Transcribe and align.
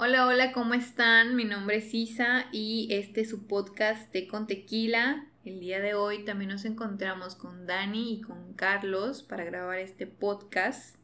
Hola, 0.00 0.26
hola, 0.26 0.52
¿cómo 0.52 0.74
están? 0.74 1.34
Mi 1.34 1.44
nombre 1.44 1.78
es 1.78 1.92
Isa 1.92 2.46
y 2.52 2.86
este 2.92 3.22
es 3.22 3.30
su 3.30 3.48
podcast 3.48 4.12
Té 4.12 4.28
con 4.28 4.46
Tequila. 4.46 5.26
El 5.44 5.58
día 5.58 5.80
de 5.80 5.94
hoy 5.94 6.24
también 6.24 6.52
nos 6.52 6.64
encontramos 6.64 7.34
con 7.34 7.66
Dani 7.66 8.12
y 8.12 8.20
con 8.20 8.54
Carlos 8.54 9.24
para 9.24 9.42
grabar 9.42 9.80
este 9.80 10.06
podcast 10.06 10.94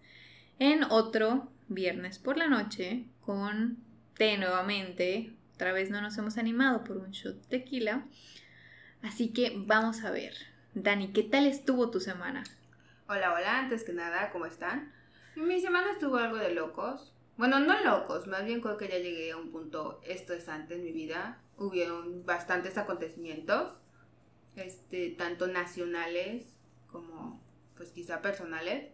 en 0.60 0.84
otro 0.84 1.50
viernes 1.66 2.20
por 2.20 2.36
la 2.36 2.46
noche 2.46 3.08
con 3.20 3.78
té 4.16 4.38
nuevamente. 4.38 5.32
Otra 5.56 5.72
vez 5.72 5.90
no 5.90 6.00
nos 6.00 6.16
hemos 6.16 6.38
animado 6.38 6.84
por 6.84 6.98
un 6.98 7.10
shot 7.10 7.34
de 7.34 7.58
tequila. 7.58 8.06
Así 9.02 9.32
que 9.32 9.54
vamos 9.56 10.04
a 10.04 10.12
ver. 10.12 10.34
Dani, 10.74 11.12
¿qué 11.12 11.24
tal 11.24 11.46
estuvo 11.46 11.90
tu 11.90 11.98
semana? 11.98 12.44
Hola, 13.08 13.34
hola, 13.34 13.58
antes 13.58 13.82
que 13.82 13.92
nada, 13.92 14.30
¿cómo 14.30 14.46
están? 14.46 14.92
Mi 15.34 15.60
semana 15.60 15.90
estuvo 15.90 16.16
algo 16.16 16.36
de 16.36 16.54
locos. 16.54 17.13
Bueno, 17.36 17.58
no 17.58 17.82
locos, 17.82 18.26
más 18.26 18.44
bien 18.44 18.60
creo 18.60 18.76
que 18.76 18.88
ya 18.88 18.98
llegué 18.98 19.32
a 19.32 19.36
un 19.36 19.50
punto 19.50 20.00
estresante 20.04 20.74
en 20.74 20.84
mi 20.84 20.92
vida. 20.92 21.40
Hubieron 21.56 22.24
bastantes 22.24 22.78
acontecimientos, 22.78 23.72
este, 24.56 25.10
tanto 25.10 25.46
nacionales 25.46 26.44
como 26.86 27.42
pues 27.76 27.90
quizá 27.90 28.22
personales. 28.22 28.90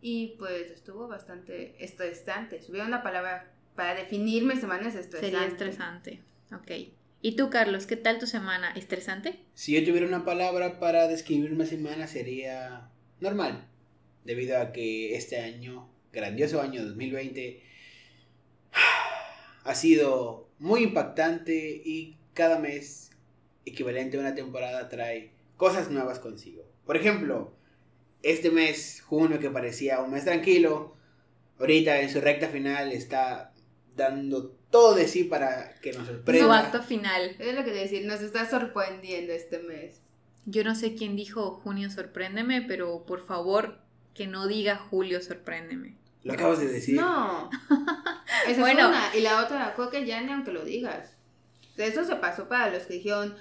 Y 0.00 0.34
pues 0.38 0.70
estuvo 0.72 1.06
bastante 1.06 1.76
estresante. 1.82 2.60
Si 2.60 2.72
hubiera 2.72 2.88
una 2.88 3.04
palabra 3.04 3.52
para 3.76 3.94
definir 3.94 4.44
mi 4.44 4.56
semana 4.56 4.88
es 4.88 4.96
estresante. 4.96 5.30
Sería 5.30 5.46
estresante, 5.46 6.22
ok. 6.52 6.92
¿Y 7.24 7.36
tú, 7.36 7.50
Carlos, 7.50 7.86
qué 7.86 7.96
tal 7.96 8.18
tu 8.18 8.26
semana? 8.26 8.72
¿Estresante? 8.72 9.38
Si 9.54 9.72
yo 9.72 9.84
tuviera 9.86 10.08
una 10.08 10.24
palabra 10.24 10.80
para 10.80 11.06
describir 11.06 11.52
mi 11.52 11.64
semana 11.66 12.08
sería 12.08 12.90
normal, 13.20 13.68
debido 14.24 14.60
a 14.60 14.72
que 14.72 15.14
este 15.14 15.38
año 15.38 15.88
grandioso 16.12 16.60
año 16.60 16.84
2020 16.84 17.62
ha 19.64 19.74
sido 19.74 20.48
muy 20.58 20.82
impactante 20.82 21.82
y 21.84 22.16
cada 22.34 22.58
mes 22.58 23.10
equivalente 23.64 24.16
a 24.16 24.20
una 24.20 24.34
temporada 24.34 24.88
trae 24.88 25.32
cosas 25.56 25.90
nuevas 25.90 26.18
consigo. 26.18 26.64
Por 26.84 26.96
ejemplo, 26.96 27.54
este 28.22 28.50
mes, 28.50 29.02
junio, 29.02 29.38
que 29.38 29.50
parecía 29.50 30.00
un 30.00 30.12
mes 30.12 30.24
tranquilo, 30.24 30.96
ahorita 31.58 32.00
en 32.00 32.10
su 32.10 32.20
recta 32.20 32.48
final 32.48 32.92
está 32.92 33.52
dando 33.96 34.50
todo 34.70 34.94
de 34.94 35.06
sí 35.06 35.24
para 35.24 35.74
que 35.80 35.92
nos 35.92 36.06
sorprenda. 36.06 36.44
Su 36.44 36.52
acto 36.52 36.82
final. 36.82 37.36
Es 37.38 37.54
lo 37.54 37.64
que 37.64 37.70
te 37.70 37.78
decir, 37.78 38.06
nos 38.06 38.20
está 38.20 38.48
sorprendiendo 38.48 39.32
este 39.32 39.58
mes. 39.58 40.00
Yo 40.46 40.64
no 40.64 40.74
sé 40.74 40.94
quién 40.94 41.14
dijo 41.14 41.60
junio 41.62 41.90
sorpréndeme, 41.90 42.62
pero 42.62 43.04
por 43.06 43.24
favor 43.24 43.78
que 44.14 44.26
no 44.26 44.46
diga 44.48 44.76
julio 44.76 45.20
sorpréndeme. 45.20 46.01
Lo 46.24 46.32
acabas 46.34 46.60
de 46.60 46.68
decir. 46.68 46.94
No. 46.96 47.50
Esa 48.48 48.60
Bueno. 48.60 48.80
es 48.80 48.86
una. 48.88 49.16
Y 49.16 49.20
la 49.22 49.42
otra, 49.44 49.72
creo 49.74 49.90
que 49.90 50.06
ya 50.06 50.20
ni 50.20 50.32
aunque 50.32 50.52
lo 50.52 50.64
digas. 50.64 51.16
Eso 51.76 52.04
se 52.04 52.16
pasó 52.16 52.48
para 52.48 52.70
los 52.70 52.84
que 52.84 52.94
dijeron, 52.94 53.34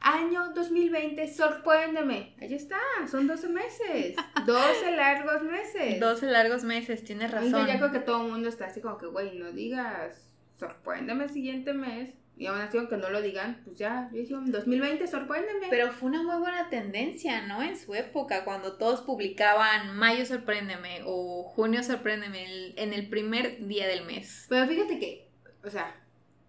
año 0.00 0.52
2020, 0.54 1.32
sorpréndeme. 1.34 2.34
Ahí 2.40 2.54
está, 2.54 2.78
son 3.10 3.26
12 3.26 3.48
meses. 3.48 4.16
12 4.46 4.96
largos 4.96 5.42
meses. 5.42 6.00
12 6.00 6.26
largos 6.26 6.64
meses, 6.64 7.04
tienes 7.04 7.30
razón. 7.30 7.66
ya 7.66 7.76
creo 7.78 7.92
que 7.92 7.98
todo 7.98 8.24
el 8.24 8.32
mundo 8.32 8.48
está 8.48 8.66
así 8.66 8.80
como 8.80 8.96
que, 8.98 9.06
güey, 9.06 9.38
no 9.38 9.50
digas, 9.52 10.30
sorpréndeme 10.58 11.24
el 11.24 11.30
siguiente 11.30 11.72
mes. 11.74 12.14
Y 12.38 12.46
aún 12.46 12.60
así, 12.60 12.78
aunque 12.78 12.96
no 12.96 13.10
lo 13.10 13.20
digan, 13.20 13.60
pues 13.64 13.78
ya, 13.78 14.08
yo 14.12 14.18
dije, 14.20 14.32
2020, 14.34 15.06
sorpréndeme. 15.08 15.66
Pero 15.70 15.90
fue 15.90 16.08
una 16.10 16.22
muy 16.22 16.36
buena 16.38 16.70
tendencia, 16.70 17.46
¿no? 17.46 17.62
En 17.62 17.76
su 17.76 17.94
época, 17.96 18.44
cuando 18.44 18.76
todos 18.76 19.00
publicaban 19.02 19.96
Mayo 19.96 20.24
sorpréndeme 20.24 21.00
o 21.04 21.42
Junio 21.42 21.82
sorpréndeme 21.82 22.44
el- 22.44 22.74
en 22.76 22.92
el 22.92 23.08
primer 23.08 23.66
día 23.66 23.88
del 23.88 24.04
mes. 24.04 24.46
Pero 24.48 24.66
fíjate 24.68 24.98
que, 25.00 25.26
o 25.64 25.68
sea, 25.70 25.96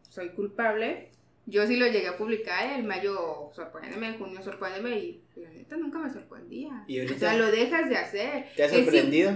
soy 0.10 0.30
culpable. 0.30 1.10
Yo 1.48 1.66
sí 1.66 1.78
lo 1.78 1.88
llegué 1.88 2.08
a 2.10 2.18
publicar 2.18 2.72
el 2.74 2.84
mayo 2.84 3.50
sorpréndeme, 3.56 4.14
junio 4.20 4.44
sorpréndeme 4.44 4.96
y 5.00 5.24
la 5.36 5.50
neta 5.50 5.78
nunca 5.78 5.98
me 5.98 6.12
sorprendía. 6.12 6.86
O 7.16 7.18
sea, 7.18 7.34
lo 7.36 7.50
dejas 7.50 7.90
de 7.90 7.98
hacer. 7.98 8.50
¿Te 8.56 8.62
ha 8.62 8.66
Es 8.68 8.72
sim- 8.72 8.84
sorprendido? 8.84 9.32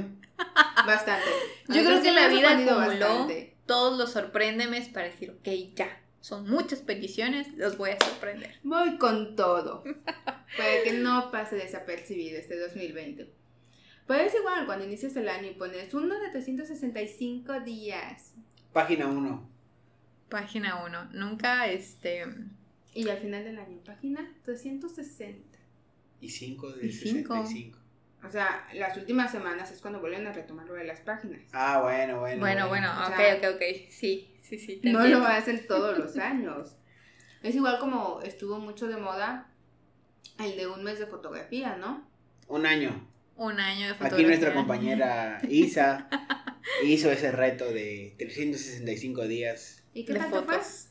Bastante. 0.86 1.26
Yo 1.70 1.76
Ahorita 1.76 1.90
creo 1.90 2.02
que 2.04 2.12
la 2.12 2.28
vida 2.28 2.52
acumuló 2.52 2.76
bastante. 3.08 3.56
todos 3.66 3.98
los 3.98 4.12
sorpréndemes 4.12 4.90
para 4.90 5.08
decir, 5.08 5.32
ok, 5.32 5.48
ya, 5.76 6.02
son 6.24 6.50
muchas 6.50 6.80
peticiones, 6.80 7.50
los 7.58 7.78
voy 7.78 7.90
a 7.90 8.00
sorprender. 8.00 8.56
Voy 8.64 8.98
con 8.98 9.36
todo. 9.36 9.84
para 10.58 10.84
que 10.86 10.94
no 10.94 11.30
pase 11.32 11.58
desapercibido 11.58 12.40
este 12.40 12.58
2020. 12.58 13.30
Pero 14.08 14.24
es 14.24 14.34
igual 14.34 14.66
cuando 14.66 14.86
inicias 14.86 15.18
el 15.18 15.28
año 15.28 15.50
y 15.50 15.56
pones 15.56 15.94
uno 15.94 16.18
de 16.18 16.30
365 16.30 17.60
días. 17.60 18.36
Página 18.72 19.08
1. 19.08 19.50
Página 20.30 20.86
1. 20.86 21.10
Nunca, 21.12 21.68
este... 21.68 22.26
Y 22.94 23.10
al 23.10 23.18
final 23.18 23.44
del 23.44 23.60
año, 23.60 23.80
página 23.84 24.34
360. 24.46 25.60
Y 26.22 26.30
5 26.30 26.72
de 26.72 26.88
Y 26.88 26.92
cinco. 26.94 27.36
65. 27.36 27.83
O 28.26 28.30
sea, 28.32 28.68
las 28.74 28.96
últimas 28.98 29.32
semanas 29.32 29.72
es 29.72 29.82
cuando 29.82 30.00
vuelven 30.00 30.26
a 30.28 30.32
retomar 30.34 30.66
lo 30.68 30.74
de 30.76 30.86
las 30.86 31.02
páginas. 31.02 31.42
Ah, 31.52 31.82
bueno, 31.82 32.20
bueno. 32.22 32.40
Bueno, 32.40 32.68
bueno, 32.70 32.90
o 32.90 33.08
ok, 33.10 33.16
sea, 33.18 33.36
ok, 33.36 33.56
ok. 33.56 33.62
Sí, 33.90 34.34
sí, 34.42 34.58
sí. 34.58 34.78
te 34.78 34.92
No 34.92 35.00
entiendo. 35.00 35.20
lo 35.20 35.26
hacen 35.28 35.68
todos 35.68 35.98
los 35.98 36.18
años. 36.32 36.76
Es 37.42 37.56
igual 37.56 37.80
como 37.80 38.22
estuvo 38.22 38.60
mucho 38.60 38.88
de 38.88 38.98
moda 38.98 39.50
el 40.40 40.56
de 40.56 40.68
un 40.68 40.84
mes 40.84 41.00
de 41.00 41.06
fotografía, 41.08 41.76
¿no? 41.76 42.08
Un 42.48 42.66
año. 42.66 43.08
Un 43.36 43.60
año 43.60 43.88
de 43.88 43.94
fotografía. 43.94 44.18
Aquí 44.18 44.26
nuestra 44.26 44.54
compañera 44.54 45.42
Isa 45.50 46.08
hizo 46.86 47.12
ese 47.12 47.32
reto 47.32 47.66
de 47.66 48.16
365 48.18 49.28
días. 49.28 49.84
¿Y 49.94 50.06
qué 50.06 50.14
de 50.14 50.20
tal 50.20 50.32
te 50.32 50.36
fue? 50.42 50.46
fotos. 50.46 50.88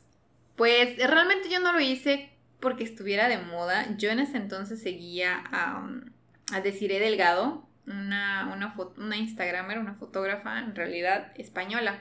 Pues 0.56 0.96
realmente 0.98 1.48
yo 1.48 1.60
no 1.60 1.72
lo 1.72 1.80
hice 1.80 2.30
porque 2.60 2.84
estuviera 2.84 3.28
de 3.28 3.38
moda. 3.38 3.96
Yo 3.96 4.10
en 4.10 4.18
ese 4.20 4.36
entonces 4.36 4.82
seguía 4.82 5.38
a, 5.50 5.78
um, 5.80 6.02
a 6.02 6.11
Desiree 6.60 7.00
Delgado, 7.00 7.66
una, 7.86 8.50
una, 8.52 8.74
una 8.96 9.16
Instagramer, 9.16 9.78
una 9.78 9.94
fotógrafa 9.94 10.58
en 10.58 10.74
realidad 10.74 11.32
española. 11.36 12.00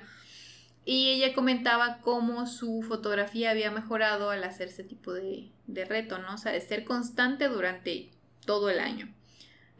Y 0.84 1.12
ella 1.12 1.34
comentaba 1.34 2.00
cómo 2.01 2.47
su 2.47 2.81
fotografía 2.81 3.51
había 3.51 3.72
mejorado 3.72 4.31
al 4.31 4.44
hacer 4.44 4.69
ese 4.69 4.84
tipo 4.84 5.13
de, 5.13 5.51
de 5.67 5.85
reto, 5.85 6.17
¿no? 6.17 6.34
O 6.34 6.38
sea, 6.38 6.51
de 6.51 6.62
ser 6.62 6.84
constante 6.84 7.47
durante 7.47 8.12
todo 8.45 8.69
el 8.69 8.79
año. 8.79 9.13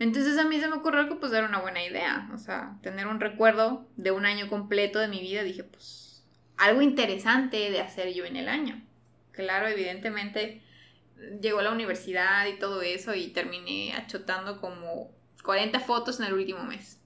Entonces 0.02 0.38
a 0.40 0.46
mí 0.46 0.60
se 0.60 0.68
me 0.68 0.78
ocurrió 0.78 1.08
que 1.08 1.16
pues 1.16 1.32
era 1.32 1.48
una 1.48 1.60
buena 1.60 1.86
idea, 1.86 2.28
o 2.34 2.38
sea, 2.40 2.78
tener 2.82 3.06
un 3.06 3.20
recuerdo 3.20 3.88
de 3.98 4.10
un 4.10 4.26
año 4.26 4.48
completo 4.48 4.98
de 4.98 5.08
mi 5.08 5.20
vida, 5.20 5.44
dije 5.44 5.64
pues 5.64 6.24
algo 6.58 6.82
interesante 6.82 7.70
de 7.70 7.82
hacer 7.82 8.12
yo 8.14 8.26
en 8.26 8.36
el 8.36 8.48
año. 8.48 8.82
Claro, 9.32 9.68
evidentemente 9.68 10.64
llegó 11.42 11.62
la 11.62 11.72
universidad 11.72 12.48
y 12.48 12.58
todo 12.60 12.82
eso 12.82 13.14
y 13.14 13.28
terminé 13.28 13.94
achotando 13.94 14.60
como 14.60 15.12
40 15.44 15.80
fotos 15.80 16.20
en 16.20 16.28
el 16.28 16.34
último 16.34 16.64
mes. 16.64 17.00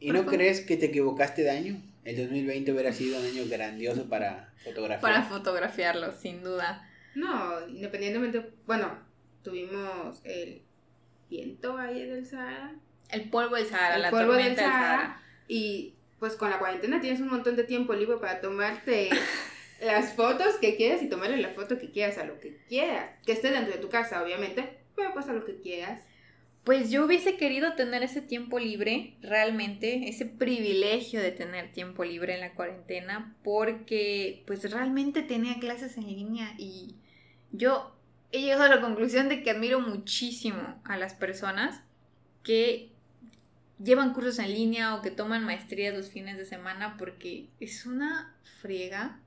¿Y 0.00 0.10
no 0.12 0.26
crees 0.26 0.60
que 0.60 0.76
te 0.76 0.86
equivocaste 0.86 1.42
de 1.42 1.50
año? 1.50 1.82
El 2.04 2.16
2020 2.16 2.72
hubiera 2.72 2.92
sido 2.92 3.18
un 3.18 3.26
año 3.26 3.42
grandioso 3.48 4.08
para 4.08 4.52
fotografía. 4.64 5.00
Para 5.00 5.22
fotografiarlo, 5.24 6.12
sin 6.12 6.42
duda. 6.42 6.88
No, 7.14 7.66
independientemente, 7.68 8.50
bueno, 8.66 8.98
tuvimos 9.42 10.20
el 10.24 10.62
viento 11.28 11.76
ahí 11.76 12.06
del 12.06 12.24
Sahara 12.26 12.74
El 13.10 13.28
polvo 13.28 13.56
del 13.56 13.66
Sahara, 13.66 13.96
El 13.96 14.02
la 14.02 14.10
polvo 14.10 14.32
del 14.32 14.54
tormenta 14.54 14.62
del 14.62 14.70
Sahara. 14.70 14.96
Sahara. 14.98 15.22
y 15.48 15.94
pues 16.18 16.36
con 16.36 16.50
la 16.50 16.58
cuarentena 16.58 17.00
tienes 17.00 17.20
un 17.20 17.28
montón 17.28 17.56
de 17.56 17.64
tiempo 17.64 17.92
libre 17.94 18.16
para 18.18 18.40
tomarte 18.40 19.10
las 19.80 20.14
fotos 20.14 20.56
que 20.56 20.76
quieras 20.76 21.02
y 21.02 21.08
tomarle 21.08 21.36
la 21.36 21.50
foto 21.50 21.78
que 21.78 21.90
quieras 21.90 22.18
a 22.18 22.24
lo 22.24 22.38
que 22.40 22.56
quieras. 22.68 23.10
Que 23.24 23.32
esté 23.32 23.50
dentro 23.50 23.74
de 23.74 23.80
tu 23.80 23.88
casa, 23.88 24.22
obviamente, 24.22 24.78
pero 24.94 25.12
pues 25.12 25.28
a 25.28 25.32
lo 25.32 25.44
que 25.44 25.60
quieras. 25.60 26.02
Pues 26.64 26.90
yo 26.90 27.06
hubiese 27.06 27.36
querido 27.36 27.74
tener 27.74 28.02
ese 28.02 28.20
tiempo 28.20 28.58
libre, 28.58 29.14
realmente, 29.22 30.08
ese 30.08 30.26
privilegio 30.26 31.22
de 31.22 31.30
tener 31.30 31.72
tiempo 31.72 32.04
libre 32.04 32.34
en 32.34 32.40
la 32.40 32.52
cuarentena, 32.54 33.34
porque 33.42 34.42
pues 34.46 34.70
realmente 34.70 35.22
tenía 35.22 35.58
clases 35.60 35.96
en 35.96 36.08
línea 36.08 36.54
y 36.58 36.96
yo 37.52 37.94
he 38.32 38.42
llegado 38.42 38.64
a 38.64 38.68
la 38.68 38.80
conclusión 38.82 39.28
de 39.30 39.42
que 39.42 39.50
admiro 39.50 39.80
muchísimo 39.80 40.78
a 40.84 40.98
las 40.98 41.14
personas 41.14 41.80
que 42.42 42.90
llevan 43.82 44.12
cursos 44.12 44.38
en 44.38 44.52
línea 44.52 44.94
o 44.94 45.02
que 45.02 45.10
toman 45.10 45.44
maestrías 45.44 45.96
los 45.96 46.10
fines 46.10 46.36
de 46.36 46.44
semana 46.44 46.96
porque 46.98 47.48
es 47.60 47.86
una 47.86 48.34
friega, 48.60 49.20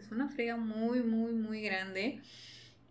es 0.00 0.10
una 0.10 0.28
friega 0.28 0.56
muy, 0.56 1.02
muy, 1.02 1.32
muy 1.32 1.62
grande 1.62 2.22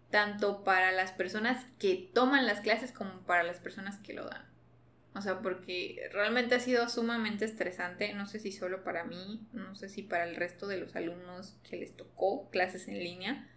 tanto 0.09 0.63
para 0.63 0.91
las 0.91 1.11
personas 1.11 1.65
que 1.77 2.09
toman 2.13 2.45
las 2.45 2.61
clases 2.61 2.91
como 2.91 3.21
para 3.21 3.43
las 3.43 3.59
personas 3.59 3.97
que 3.99 4.13
lo 4.13 4.25
dan. 4.27 4.49
O 5.15 5.21
sea, 5.21 5.39
porque 5.41 6.09
realmente 6.13 6.55
ha 6.55 6.59
sido 6.59 6.87
sumamente 6.87 7.45
estresante, 7.45 8.13
no 8.13 8.27
sé 8.27 8.39
si 8.39 8.51
solo 8.51 8.83
para 8.83 9.03
mí, 9.03 9.47
no 9.53 9.75
sé 9.75 9.89
si 9.89 10.03
para 10.03 10.25
el 10.25 10.35
resto 10.35 10.67
de 10.67 10.77
los 10.77 10.95
alumnos 10.95 11.57
que 11.63 11.77
les 11.77 11.95
tocó 11.95 12.49
clases 12.49 12.87
en 12.87 12.99
línea, 12.99 13.47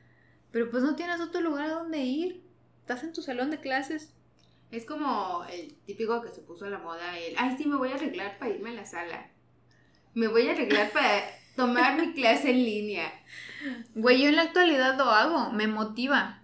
pero 0.50 0.70
pues 0.70 0.82
no 0.82 0.96
tienes 0.96 1.20
otro 1.20 1.40
lugar 1.40 1.70
a 1.70 1.74
donde 1.74 1.98
ir. 1.98 2.42
Estás 2.80 3.04
en 3.04 3.12
tu 3.12 3.22
salón 3.22 3.50
de 3.50 3.60
clases. 3.60 4.14
Es 4.70 4.84
como 4.86 5.44
el 5.50 5.74
típico 5.86 6.22
que 6.22 6.30
se 6.30 6.40
puso 6.40 6.64
a 6.64 6.70
la 6.70 6.78
moda 6.78 7.18
el, 7.18 7.34
ay, 7.36 7.56
sí, 7.56 7.66
me 7.66 7.76
voy 7.76 7.92
a 7.92 7.94
arreglar 7.94 8.38
para 8.38 8.50
irme 8.50 8.70
a 8.70 8.74
la 8.74 8.86
sala. 8.86 9.30
Me 10.14 10.28
voy 10.28 10.48
a 10.48 10.52
arreglar 10.52 10.90
para 10.90 11.22
tomar 11.56 12.00
mi 12.00 12.12
clase 12.12 12.50
en 12.50 12.64
línea. 12.64 13.12
Güey, 13.94 14.22
yo 14.22 14.28
en 14.28 14.36
la 14.36 14.42
actualidad 14.42 14.96
lo 14.96 15.04
hago, 15.04 15.52
me 15.52 15.66
motiva. 15.66 16.38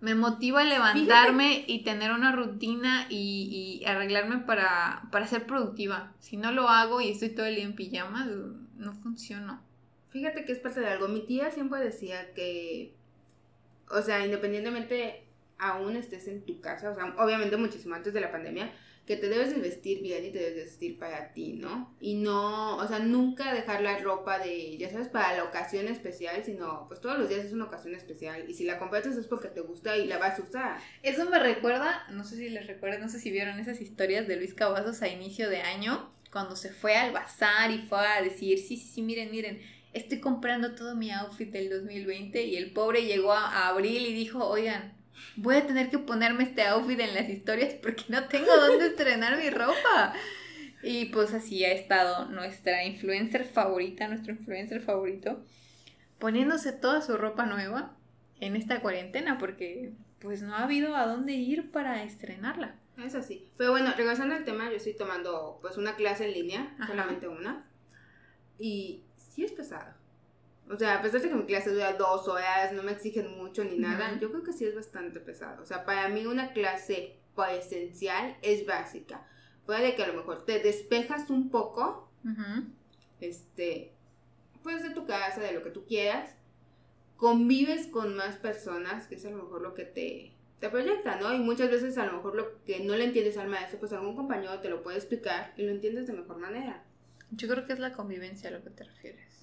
Me 0.00 0.14
motiva 0.14 0.60
a 0.60 0.64
levantarme 0.64 1.64
y 1.66 1.82
tener 1.82 2.12
una 2.12 2.30
rutina 2.30 3.06
y, 3.08 3.80
y 3.82 3.84
arreglarme 3.84 4.38
para, 4.38 5.02
para 5.10 5.26
ser 5.26 5.44
productiva. 5.46 6.12
Si 6.20 6.36
no 6.36 6.52
lo 6.52 6.68
hago 6.68 7.00
y 7.00 7.10
estoy 7.10 7.30
todo 7.30 7.46
el 7.46 7.56
día 7.56 7.64
en 7.64 7.74
pijama, 7.74 8.28
no 8.76 8.92
funciona. 8.94 9.60
Fíjate 10.10 10.44
que 10.44 10.52
es 10.52 10.60
parte 10.60 10.80
de 10.80 10.86
algo. 10.86 11.08
Mi 11.08 11.20
tía 11.20 11.50
siempre 11.50 11.80
decía 11.80 12.32
que, 12.32 12.94
o 13.90 14.00
sea, 14.00 14.24
independientemente 14.24 15.24
aún 15.58 15.96
estés 15.96 16.28
en 16.28 16.44
tu 16.46 16.60
casa, 16.60 16.90
o 16.90 16.94
sea, 16.94 17.14
obviamente 17.18 17.56
muchísimo 17.56 17.94
antes 17.96 18.14
de 18.14 18.20
la 18.20 18.30
pandemia, 18.30 18.72
que 19.08 19.16
te 19.16 19.30
debes 19.30 19.54
de 19.54 19.60
vestir 19.62 20.02
bien 20.02 20.22
y 20.22 20.30
te 20.30 20.38
debes 20.38 20.54
de 20.54 20.64
vestir 20.64 20.98
para 20.98 21.32
ti, 21.32 21.54
¿no? 21.54 21.96
Y 21.98 22.16
no, 22.16 22.76
o 22.76 22.86
sea, 22.86 22.98
nunca 22.98 23.54
dejar 23.54 23.80
la 23.80 23.96
ropa 23.96 24.38
de, 24.38 24.76
ya 24.76 24.90
sabes, 24.90 25.08
para 25.08 25.34
la 25.34 25.44
ocasión 25.44 25.88
especial, 25.88 26.44
sino 26.44 26.86
pues 26.88 27.00
todos 27.00 27.18
los 27.18 27.30
días 27.30 27.46
es 27.46 27.54
una 27.54 27.64
ocasión 27.64 27.94
especial 27.94 28.44
y 28.46 28.52
si 28.52 28.64
la 28.64 28.78
compraste 28.78 29.08
es 29.08 29.26
porque 29.26 29.48
te 29.48 29.62
gusta 29.62 29.96
y 29.96 30.04
la 30.04 30.18
vas 30.18 30.38
a 30.38 30.42
usar. 30.42 30.78
Eso 31.02 31.24
me 31.30 31.38
recuerda, 31.38 32.06
no 32.10 32.22
sé 32.22 32.36
si 32.36 32.50
les 32.50 32.66
recuerda, 32.66 32.98
no 32.98 33.08
sé 33.08 33.18
si 33.18 33.30
vieron 33.30 33.58
esas 33.58 33.80
historias 33.80 34.28
de 34.28 34.36
Luis 34.36 34.52
Cavazos 34.52 35.00
a 35.00 35.08
inicio 35.08 35.48
de 35.48 35.62
año, 35.62 36.12
cuando 36.30 36.54
se 36.54 36.70
fue 36.70 36.94
al 36.94 37.14
bazar 37.14 37.70
y 37.70 37.78
fue 37.78 38.06
a 38.06 38.20
decir, 38.20 38.58
sí, 38.58 38.76
sí, 38.76 38.88
sí, 38.88 39.00
miren, 39.00 39.30
miren, 39.30 39.58
estoy 39.94 40.20
comprando 40.20 40.74
todo 40.74 40.94
mi 40.94 41.10
outfit 41.12 41.50
del 41.50 41.70
2020 41.70 42.42
y 42.42 42.56
el 42.56 42.74
pobre 42.74 43.06
llegó 43.06 43.32
a, 43.32 43.46
a 43.46 43.68
abril 43.68 44.04
y 44.04 44.12
dijo, 44.12 44.46
oigan, 44.46 44.97
voy 45.36 45.56
a 45.56 45.66
tener 45.66 45.90
que 45.90 45.98
ponerme 45.98 46.44
este 46.44 46.62
outfit 46.64 46.98
en 47.00 47.14
las 47.14 47.28
historias 47.28 47.74
porque 47.74 48.04
no 48.08 48.24
tengo 48.24 48.54
dónde 48.56 48.86
estrenar 48.86 49.36
mi 49.38 49.50
ropa. 49.50 50.14
Y 50.82 51.06
pues 51.06 51.34
así 51.34 51.64
ha 51.64 51.72
estado 51.72 52.26
nuestra 52.26 52.84
influencer 52.84 53.44
favorita, 53.44 54.06
nuestro 54.06 54.32
influencer 54.32 54.80
favorito, 54.80 55.44
poniéndose 56.18 56.72
toda 56.72 57.02
su 57.02 57.16
ropa 57.16 57.46
nueva 57.46 57.96
en 58.40 58.54
esta 58.54 58.80
cuarentena 58.80 59.38
porque 59.38 59.92
pues 60.20 60.42
no 60.42 60.54
ha 60.54 60.64
habido 60.64 60.96
a 60.96 61.06
dónde 61.06 61.32
ir 61.32 61.70
para 61.70 62.02
estrenarla. 62.04 62.76
Es 62.96 63.14
así. 63.14 63.48
Pero 63.56 63.70
bueno, 63.70 63.92
regresando 63.96 64.34
al 64.34 64.44
tema, 64.44 64.70
yo 64.70 64.76
estoy 64.76 64.96
tomando 64.96 65.58
pues 65.60 65.76
una 65.76 65.94
clase 65.94 66.26
en 66.26 66.34
línea, 66.34 66.76
solamente 66.86 67.28
una. 67.28 67.64
Y 68.58 69.04
sí 69.16 69.44
es 69.44 69.52
pesado. 69.52 69.94
O 70.70 70.76
sea, 70.76 70.98
a 70.98 71.02
pesar 71.02 71.20
de 71.20 71.28
que 71.28 71.34
mi 71.34 71.46
clase 71.46 71.70
dura 71.70 71.94
dos 71.94 72.28
horas, 72.28 72.72
no 72.72 72.82
me 72.82 72.92
exigen 72.92 73.36
mucho 73.36 73.64
ni 73.64 73.78
nada, 73.78 74.18
yo 74.20 74.30
creo 74.30 74.42
que 74.42 74.52
sí 74.52 74.64
es 74.64 74.74
bastante 74.74 75.20
pesado. 75.20 75.62
O 75.62 75.66
sea, 75.66 75.84
para 75.84 76.08
mí 76.08 76.26
una 76.26 76.52
clase 76.52 77.18
esencial 77.46 78.36
es 78.42 78.66
básica. 78.66 79.26
Puede 79.66 79.94
que 79.94 80.02
a 80.02 80.08
lo 80.08 80.14
mejor 80.14 80.44
te 80.44 80.58
despejas 80.60 81.30
un 81.30 81.50
poco, 81.50 82.10
este, 83.20 83.92
pues 84.62 84.82
de 84.82 84.90
tu 84.90 85.06
casa, 85.06 85.40
de 85.40 85.52
lo 85.52 85.62
que 85.62 85.70
tú 85.70 85.84
quieras, 85.86 86.34
convives 87.16 87.86
con 87.86 88.16
más 88.16 88.36
personas, 88.36 89.06
que 89.06 89.16
es 89.16 89.24
a 89.24 89.30
lo 89.30 89.42
mejor 89.42 89.62
lo 89.62 89.74
que 89.74 89.84
te, 89.84 90.32
te 90.60 90.68
proyecta, 90.68 91.20
¿no? 91.20 91.34
Y 91.34 91.38
muchas 91.38 91.70
veces 91.70 91.98
a 91.98 92.06
lo 92.06 92.12
mejor 92.14 92.34
lo 92.34 92.64
que 92.64 92.80
no 92.80 92.96
le 92.96 93.04
entiendes 93.04 93.36
al 93.36 93.48
maestro, 93.48 93.78
pues 93.78 93.92
algún 93.92 94.16
compañero 94.16 94.58
te 94.60 94.70
lo 94.70 94.82
puede 94.82 94.96
explicar 94.96 95.52
y 95.56 95.62
lo 95.62 95.70
entiendes 95.70 96.06
de 96.06 96.14
mejor 96.14 96.38
manera. 96.38 96.84
Yo 97.30 97.48
creo 97.48 97.66
que 97.66 97.72
es 97.72 97.78
la 97.78 97.92
convivencia 97.92 98.48
a 98.48 98.52
lo 98.52 98.62
que 98.62 98.70
te 98.70 98.84
refieres. 98.84 99.37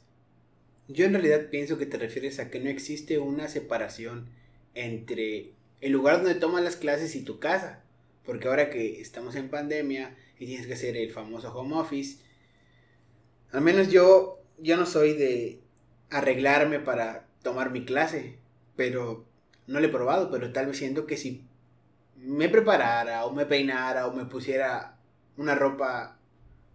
Yo 0.88 1.06
en 1.06 1.14
realidad 1.14 1.50
pienso 1.50 1.78
que 1.78 1.88
te 1.88 1.98
refieres 1.98 2.40
a 2.40 2.52
que 2.52 2.60
no 2.60 2.70
existe 2.70 3.18
una 3.18 3.48
separación 3.48 4.30
entre 4.76 5.54
el 5.82 5.92
lugar 5.92 6.18
donde 6.18 6.40
tomas 6.40 6.64
las 6.64 6.76
clases 6.76 7.16
y 7.16 7.24
tu 7.24 7.40
casa. 7.40 7.84
Porque 8.24 8.48
ahora 8.48 8.70
que 8.70 9.02
estamos 9.02 9.36
en 9.36 9.50
pandemia 9.50 10.16
y 10.40 10.46
tienes 10.46 10.68
que 10.68 10.74
hacer 10.74 10.96
el 10.98 11.12
famoso 11.12 11.54
home 11.54 11.76
office, 11.76 12.20
al 13.52 13.62
menos 13.62 13.90
yo, 13.90 14.42
yo 14.60 14.78
no 14.78 14.86
soy 14.86 15.14
de 15.14 15.62
arreglarme 16.10 16.80
para 16.80 17.28
tomar 17.42 17.72
mi 17.72 17.86
clase, 17.86 18.38
pero 18.76 19.26
no 19.68 19.80
lo 19.80 19.88
he 19.88 19.90
probado, 19.90 20.30
pero 20.30 20.52
tal 20.52 20.68
vez 20.68 20.78
siento 20.78 21.06
que 21.06 21.18
si 21.18 21.46
me 22.18 22.50
preparara 22.50 23.26
o 23.26 23.32
me 23.32 23.46
peinara 23.46 24.08
o 24.08 24.14
me 24.14 24.26
pusiera 24.26 24.98
una 25.38 25.56
ropa 25.56 26.20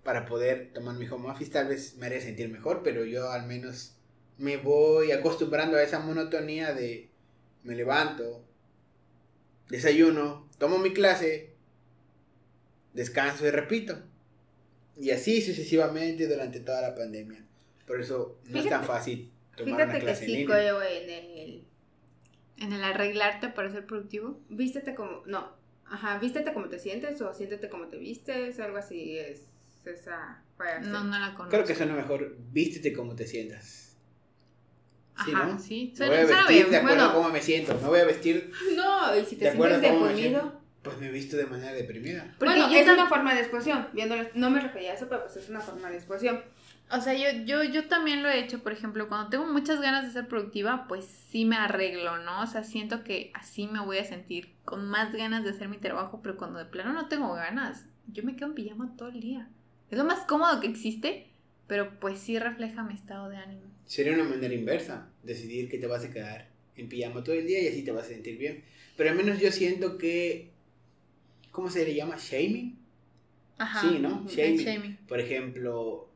para 0.03 0.25
poder 0.25 0.73
tomar 0.73 0.97
mi 0.97 1.07
home 1.07 1.31
office, 1.31 1.51
tal 1.51 1.69
vez 1.69 1.97
me 1.97 2.07
haría 2.07 2.21
sentir 2.21 2.49
mejor, 2.49 2.83
pero 2.83 3.05
yo 3.05 3.31
al 3.31 3.47
menos 3.47 4.00
me 4.41 4.57
voy 4.57 5.13
acostumbrando 5.13 5.77
a 5.77 5.83
esa 5.83 6.01
monotonía 6.01 6.73
de 6.73 7.11
me 7.63 7.75
levanto, 7.75 8.43
desayuno, 9.69 10.49
tomo 10.57 10.79
mi 10.79 10.95
clase, 10.95 11.53
descanso 12.95 13.47
y 13.47 13.51
repito. 13.51 14.03
Y 14.99 15.11
así 15.11 15.43
sucesivamente 15.43 16.27
durante 16.27 16.61
toda 16.61 16.81
la 16.81 16.95
pandemia. 16.95 17.45
Por 17.87 18.01
eso 18.01 18.39
no 18.47 18.59
es 18.59 18.69
tan 18.69 18.83
fácil 18.83 19.31
tomar 19.57 19.87
una 19.87 19.99
clase 19.99 20.25
que 20.25 20.33
sí 20.33 20.43
en, 20.43 20.51
en 20.51 21.39
el... 21.39 21.65
En 22.57 22.73
el 22.73 22.83
arreglarte 22.83 23.49
para 23.49 23.71
ser 23.71 23.87
productivo. 23.87 24.41
Vístete 24.49 24.95
como... 24.95 25.23
No. 25.27 25.55
Ajá, 25.85 26.19
vístete 26.19 26.55
como 26.55 26.69
te 26.69 26.79
sientes 26.79 27.21
o 27.21 27.35
siéntete 27.35 27.69
como 27.69 27.89
te 27.89 27.99
vistes, 27.99 28.59
algo 28.59 28.79
así 28.79 29.19
es 29.19 29.43
esa... 29.85 30.43
No, 30.83 31.05
no 31.05 31.19
la 31.19 31.35
conozco. 31.35 31.51
Creo 31.51 31.65
que 31.65 31.75
suena 31.75 31.95
mejor 31.95 32.37
vístete 32.53 32.95
como 32.95 33.15
te 33.15 33.27
sientas. 33.27 33.90
Sí, 35.25 35.33
Ajá, 35.35 35.47
¿no? 35.47 35.59
sí. 35.59 35.95
Me 35.99 36.07
voy 36.09 36.17
a 36.17 36.25
vestir 36.25 36.69
de 36.69 36.77
acuerdo 36.77 37.05
a 37.05 37.15
cómo 37.15 37.31
me 37.31 37.43
siento. 37.43 37.79
Me 37.81 37.89
voy 37.89 38.01
a 38.01 38.05
vestir. 38.05 38.53
No, 38.77 39.17
y 39.17 39.25
si 39.25 39.37
te 39.37 39.51
sientes 39.53 39.81
deprimido. 39.81 40.61
Pues 40.83 40.97
me 40.99 41.09
he 41.09 41.11
visto 41.11 41.37
de 41.37 41.45
manera 41.45 41.73
deprimida. 41.73 42.35
bueno, 42.39 42.67
es 42.75 42.89
una 42.89 43.07
forma 43.07 43.35
de 43.35 43.41
exposición. 43.41 43.89
Viéndolo, 43.93 44.27
no 44.35 44.49
me 44.49 44.61
refería 44.61 44.93
a 44.93 44.95
eso, 44.95 45.09
pero 45.11 45.25
pues 45.25 45.37
es 45.37 45.51
una 45.51 45.61
forma 45.61 45.91
de 45.91 45.97
exposición. 45.97 46.41
O 46.91 47.01
sea, 47.01 47.13
yo, 47.13 47.45
yo, 47.45 47.63
yo 47.63 47.87
también 47.87 48.23
lo 48.23 48.29
he 48.29 48.41
hecho, 48.41 48.63
por 48.63 48.73
ejemplo, 48.73 49.09
cuando 49.09 49.29
tengo 49.29 49.47
muchas 49.47 49.81
ganas 49.81 50.05
de 50.05 50.11
ser 50.11 50.27
productiva, 50.27 50.87
pues 50.89 51.05
sí 51.05 51.45
me 51.45 51.57
arreglo, 51.57 52.19
¿no? 52.19 52.43
O 52.43 52.47
sea, 52.47 52.65
siento 52.65 53.05
que 53.05 53.31
así 53.35 53.69
me 53.69 53.79
voy 53.81 53.99
a 53.99 54.05
sentir 54.05 54.55
con 54.65 54.89
más 54.89 55.13
ganas 55.13 55.45
de 55.45 55.51
hacer 55.51 55.69
mi 55.69 55.77
trabajo, 55.77 56.21
pero 56.23 56.37
cuando 56.37 56.59
de 56.59 56.65
plano 56.65 56.93
no 56.93 57.07
tengo 57.07 57.33
ganas, 57.35 57.87
yo 58.09 58.25
me 58.25 58.35
quedo 58.35 58.49
en 58.49 58.55
pijama 58.55 58.97
todo 58.97 59.11
el 59.11 59.21
día. 59.21 59.49
Es 59.91 59.99
lo 59.99 60.05
más 60.05 60.21
cómodo 60.21 60.61
que 60.61 60.67
existe, 60.67 61.31
pero 61.69 62.01
pues 62.01 62.19
sí 62.19 62.39
refleja 62.39 62.83
mi 62.83 62.95
estado 62.95 63.29
de 63.29 63.37
ánimo. 63.37 63.70
Sería 63.91 64.13
una 64.13 64.23
manera 64.23 64.55
inversa, 64.55 65.09
decidir 65.25 65.69
que 65.69 65.77
te 65.77 65.89
vas 65.89 66.05
a 66.05 66.13
quedar 66.13 66.47
en 66.77 66.89
pijama 66.89 67.25
todo 67.25 67.35
el 67.35 67.45
día 67.45 67.61
y 67.61 67.67
así 67.67 67.83
te 67.83 67.91
vas 67.91 68.05
a 68.05 68.11
sentir 68.11 68.39
bien. 68.39 68.63
Pero 68.97 69.11
al 69.11 69.17
menos 69.17 69.41
yo 69.41 69.51
siento 69.51 69.99
que, 69.99 70.51
¿cómo 71.51 71.69
se 71.69 71.85
le 71.85 71.93
llama? 71.97 72.17
Shaming. 72.17 72.79
Ajá. 73.59 73.81
Sí, 73.81 73.99
¿no? 73.99 74.29
Shaming. 74.29 74.97
Por 75.09 75.19
ejemplo, 75.19 76.09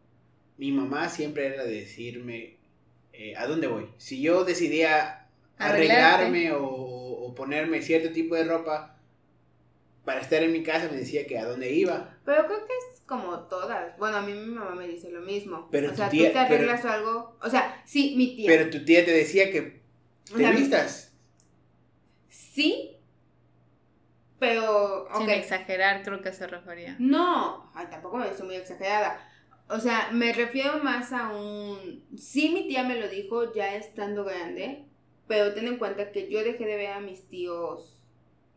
mi 0.56 0.70
mamá 0.70 1.08
siempre 1.08 1.46
era 1.46 1.64
de 1.64 1.80
decirme, 1.80 2.54
eh, 3.12 3.34
¿a 3.36 3.48
dónde 3.48 3.66
voy? 3.66 3.88
Si 3.98 4.22
yo 4.22 4.44
decidía 4.44 5.26
arreglarme 5.58 6.52
o, 6.52 6.64
o, 6.64 7.34
ponerme 7.34 7.82
cierto 7.82 8.12
tipo 8.12 8.36
de 8.36 8.44
ropa 8.44 9.00
para 10.04 10.20
estar 10.20 10.44
en 10.44 10.52
mi 10.52 10.62
casa, 10.62 10.88
me 10.92 10.98
decía 10.98 11.26
que 11.26 11.40
a 11.40 11.44
dónde 11.44 11.72
iba. 11.72 12.16
Pero 12.24 12.46
creo 12.46 12.66
que 12.68 12.93
como 13.06 13.40
todas. 13.40 13.96
Bueno, 13.98 14.18
a 14.18 14.22
mí 14.22 14.32
mi 14.32 14.46
mamá 14.46 14.74
me 14.74 14.88
dice 14.88 15.10
lo 15.10 15.20
mismo. 15.20 15.68
Pero 15.70 15.92
o 15.92 15.94
sea, 15.94 16.08
tú 16.08 16.16
te 16.16 16.38
arreglas 16.38 16.84
algo. 16.84 17.36
O 17.42 17.50
sea, 17.50 17.82
sí, 17.84 18.14
mi 18.16 18.34
tía. 18.36 18.48
Pero 18.48 18.70
tu 18.70 18.84
tía 18.84 19.04
te 19.04 19.12
decía 19.12 19.50
que 19.50 19.82
te 20.34 20.50
vistas. 20.52 21.14
Sí. 22.28 22.96
Pero. 24.38 25.08
Sin 25.16 25.30
exagerar, 25.30 26.02
creo 26.02 26.22
que 26.22 26.32
se 26.32 26.46
refería. 26.46 26.96
No, 26.98 27.70
ay, 27.74 27.86
tampoco 27.90 28.16
me 28.16 28.28
hizo 28.28 28.44
muy 28.44 28.56
exagerada. 28.56 29.20
O 29.68 29.78
sea, 29.78 30.10
me 30.12 30.32
refiero 30.32 30.82
más 30.82 31.12
a 31.12 31.30
un. 31.30 32.04
Sí, 32.16 32.50
mi 32.50 32.68
tía 32.68 32.84
me 32.84 32.98
lo 32.98 33.08
dijo 33.08 33.52
ya 33.52 33.74
estando 33.76 34.24
grande. 34.24 34.86
Pero 35.26 35.54
ten 35.54 35.66
en 35.66 35.78
cuenta 35.78 36.12
que 36.12 36.30
yo 36.30 36.44
dejé 36.44 36.66
de 36.66 36.76
ver 36.76 36.92
a 36.92 37.00
mis 37.00 37.28
tíos. 37.28 37.98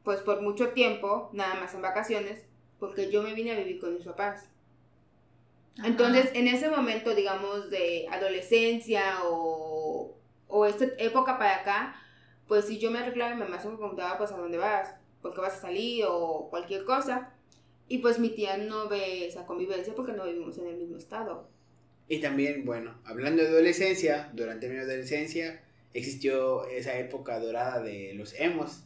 Pues 0.04 0.20
por 0.20 0.42
mucho 0.42 0.70
tiempo, 0.70 1.30
nada 1.34 1.56
más 1.56 1.74
en 1.74 1.82
vacaciones 1.82 2.48
porque 2.80 3.12
yo 3.12 3.24
me 3.24 3.34
vine 3.34 3.52
a 3.52 3.58
vivir 3.58 3.80
con 3.80 3.94
mis 3.94 4.04
papás. 4.04 4.50
Entonces, 5.84 6.32
en 6.34 6.48
ese 6.48 6.70
momento, 6.70 7.14
digamos, 7.14 7.70
de 7.70 8.08
adolescencia 8.10 9.20
o, 9.26 10.16
o 10.48 10.66
esta 10.66 10.86
época 10.98 11.38
para 11.38 11.58
acá, 11.58 11.96
pues 12.48 12.66
si 12.66 12.80
yo 12.80 12.90
me 12.90 13.00
arreglaba, 13.00 13.36
mi 13.36 13.42
mamá 13.42 13.60
se 13.60 13.70
me 13.70 13.78
preguntaba, 13.78 14.18
pues, 14.18 14.32
¿a 14.32 14.38
dónde 14.38 14.58
vas? 14.58 14.96
¿Por 15.22 15.34
qué 15.34 15.42
vas 15.42 15.58
a 15.58 15.62
salir? 15.62 16.06
O 16.08 16.48
cualquier 16.50 16.84
cosa. 16.84 17.34
Y 17.90 18.00
pues 18.00 18.20
mi 18.20 18.30
tía 18.30 18.58
no 18.58 18.90
ve 18.90 19.28
esa 19.28 19.46
convivencia 19.46 19.94
porque 19.96 20.12
no 20.12 20.26
vivimos 20.26 20.58
en 20.58 20.68
el 20.68 20.78
mismo 20.78 20.98
estado. 20.98 21.48
Y 22.10 22.20
también, 22.20 22.66
bueno, 22.66 22.96
hablando 23.06 23.44
de 23.44 23.50
adolescencia, 23.50 24.30
durante 24.34 24.68
mi 24.70 24.78
adolescencia 24.78 25.62
existió 25.94 26.66
esa 26.68 26.98
época 26.98 27.40
dorada 27.40 27.82
de 27.82 28.14
los 28.14 28.34
emos, 28.40 28.84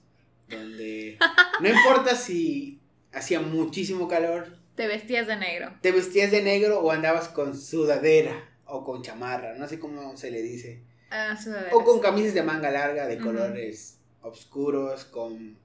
donde 0.50 1.18
no 1.62 1.70
importa 1.70 2.16
si 2.16 2.81
hacía 3.14 3.40
muchísimo 3.40 4.08
calor. 4.08 4.58
Te 4.76 4.88
vestías 4.88 5.28
de 5.28 5.36
negro. 5.36 5.74
Te 5.82 5.92
vestías 5.92 6.32
de 6.32 6.42
negro 6.42 6.80
o 6.80 6.92
andabas 6.92 7.28
con 7.28 7.58
sudadera 7.58 8.50
o 8.66 8.84
con 8.84 9.02
chamarra, 9.02 9.56
no 9.56 9.68
sé 9.68 9.80
cómo 9.80 10.16
se 10.16 10.32
le 10.32 10.42
dice. 10.42 10.84
Ah, 11.10 11.36
sudadera. 11.36 11.76
O 11.76 11.84
con 11.84 12.00
camisas 12.00 12.34
de 12.34 12.44
manga 12.44 12.72
larga 12.72 13.08
de 13.08 13.18
colores 13.18 14.00
oscuros, 14.22 15.06
con 15.06 15.58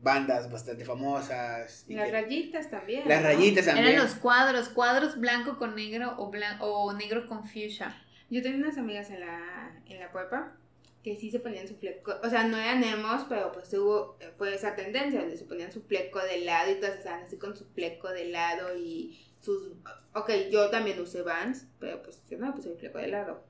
bandas 0.00 0.50
bastante 0.50 0.84
famosas. 0.84 1.84
Y 1.88 1.94
las 1.94 2.10
rayitas 2.10 2.68
también. 2.68 3.08
Las 3.08 3.22
rayitas 3.22 3.66
también. 3.66 3.86
Eran 3.86 4.02
los 4.02 4.14
cuadros, 4.16 4.68
cuadros 4.70 5.18
blanco 5.18 5.56
con 5.58 5.76
negro 5.76 6.16
o, 6.18 6.30
blanco, 6.30 6.66
o 6.66 6.92
negro 6.92 7.26
con 7.26 7.44
fuchsia. 7.44 7.96
Yo 8.28 8.42
tenía 8.42 8.58
unas 8.58 8.78
amigas 8.78 9.10
en 9.10 9.20
la, 9.20 9.82
en 9.86 10.00
la 10.00 10.10
prepa 10.10 10.56
que 11.02 11.16
sí 11.16 11.30
se 11.30 11.40
ponían 11.40 11.66
su 11.68 11.76
fleco, 11.76 12.14
o 12.22 12.30
sea, 12.30 12.44
no 12.46 12.56
eran 12.56 12.82
emos, 12.84 13.24
pero 13.28 13.50
pues 13.52 13.72
hubo, 13.74 14.16
fue 14.38 14.54
esa 14.54 14.76
tendencia 14.76 15.20
donde 15.20 15.36
se 15.36 15.44
ponían 15.44 15.72
su 15.72 15.82
fleco 15.82 16.20
de 16.20 16.40
lado 16.42 16.70
y 16.70 16.76
todas 16.76 16.96
estaban 16.98 17.24
así 17.24 17.38
con 17.38 17.56
su 17.56 17.66
fleco 17.66 18.08
de 18.10 18.26
lado 18.26 18.76
y 18.76 19.18
sus, 19.40 19.70
ok, 20.14 20.30
yo 20.50 20.70
también 20.70 21.00
usé 21.00 21.22
Vans, 21.22 21.66
pero 21.80 22.02
pues 22.02 22.22
yo 22.30 22.38
no 22.38 22.54
puse 22.54 22.70
mi 22.70 22.76
fleco 22.76 22.98
de 22.98 23.08
lado. 23.08 23.42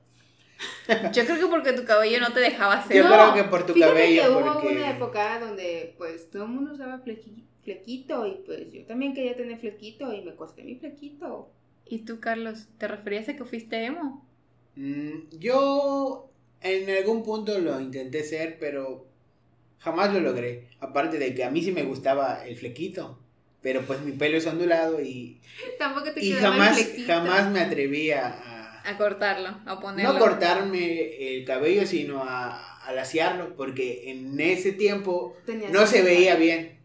Yo 1.13 1.25
creo 1.25 1.37
que 1.39 1.47
porque 1.47 1.73
tu 1.73 1.83
cabello 1.83 2.19
no 2.19 2.31
te 2.31 2.39
dejaba 2.39 2.75
hacer. 2.75 2.97
Yo 2.97 3.09
creo 3.09 3.33
que 3.33 3.43
por 3.45 3.65
tu 3.65 3.73
Fíjate 3.73 3.91
cabello, 3.93 4.21
que 4.23 4.29
hubo 4.29 4.53
porque... 4.53 4.67
una 4.67 4.91
época 4.91 5.39
donde 5.39 5.95
pues 5.97 6.29
todo 6.29 6.43
el 6.43 6.49
mundo 6.49 6.73
usaba 6.73 7.03
flequi- 7.03 7.43
flequito 7.63 8.25
y 8.27 8.35
pues 8.45 8.71
yo 8.71 8.85
también 8.85 9.13
quería 9.13 9.35
tener 9.35 9.59
flequito 9.59 10.13
y 10.13 10.21
me 10.21 10.35
corté 10.35 10.63
mi 10.63 10.75
flequito. 10.75 11.49
¿Y 11.85 12.05
tú, 12.05 12.19
Carlos, 12.19 12.67
te 12.77 12.87
referías 12.87 13.27
a 13.29 13.35
que 13.35 13.45
fuiste 13.45 13.83
emo? 13.85 14.25
Mm, 14.75 15.29
yo 15.39 16.32
en 16.63 16.89
algún 16.89 17.23
punto 17.23 17.59
lo 17.59 17.79
intenté 17.79 18.23
ser, 18.23 18.57
pero 18.59 19.05
jamás 19.79 20.13
lo 20.13 20.19
logré. 20.19 20.67
Aparte 20.79 21.17
de 21.19 21.35
que 21.35 21.43
a 21.43 21.49
mí 21.51 21.61
sí 21.61 21.71
me 21.71 21.83
gustaba 21.83 22.45
el 22.45 22.55
flequito, 22.55 23.19
pero 23.61 23.81
pues 23.81 24.01
mi 24.01 24.11
pelo 24.13 24.37
es 24.37 24.47
ondulado 24.47 25.01
y, 25.01 25.39
Tampoco 25.77 26.11
te 26.13 26.23
y 26.25 26.31
el 26.33 26.39
jamás, 26.39 26.79
flequito. 26.81 27.07
jamás 27.13 27.51
me 27.51 27.59
atreví 27.61 28.11
a, 28.11 28.81
a- 28.85 28.97
cortarlo, 28.97 29.49
a 29.65 29.79
ponerlo. 29.79 30.13
no 30.13 30.19
cortarme 30.19 31.37
el 31.37 31.45
cabello, 31.45 31.85
sino 31.85 32.23
a, 32.23 32.77
a 32.85 32.91
laciarlo, 32.93 33.55
porque 33.55 34.11
en 34.11 34.39
ese 34.39 34.73
tiempo 34.73 35.37
Tenías 35.45 35.71
no 35.71 35.85
se 35.87 36.01
veía 36.01 36.35
bien. 36.35 36.77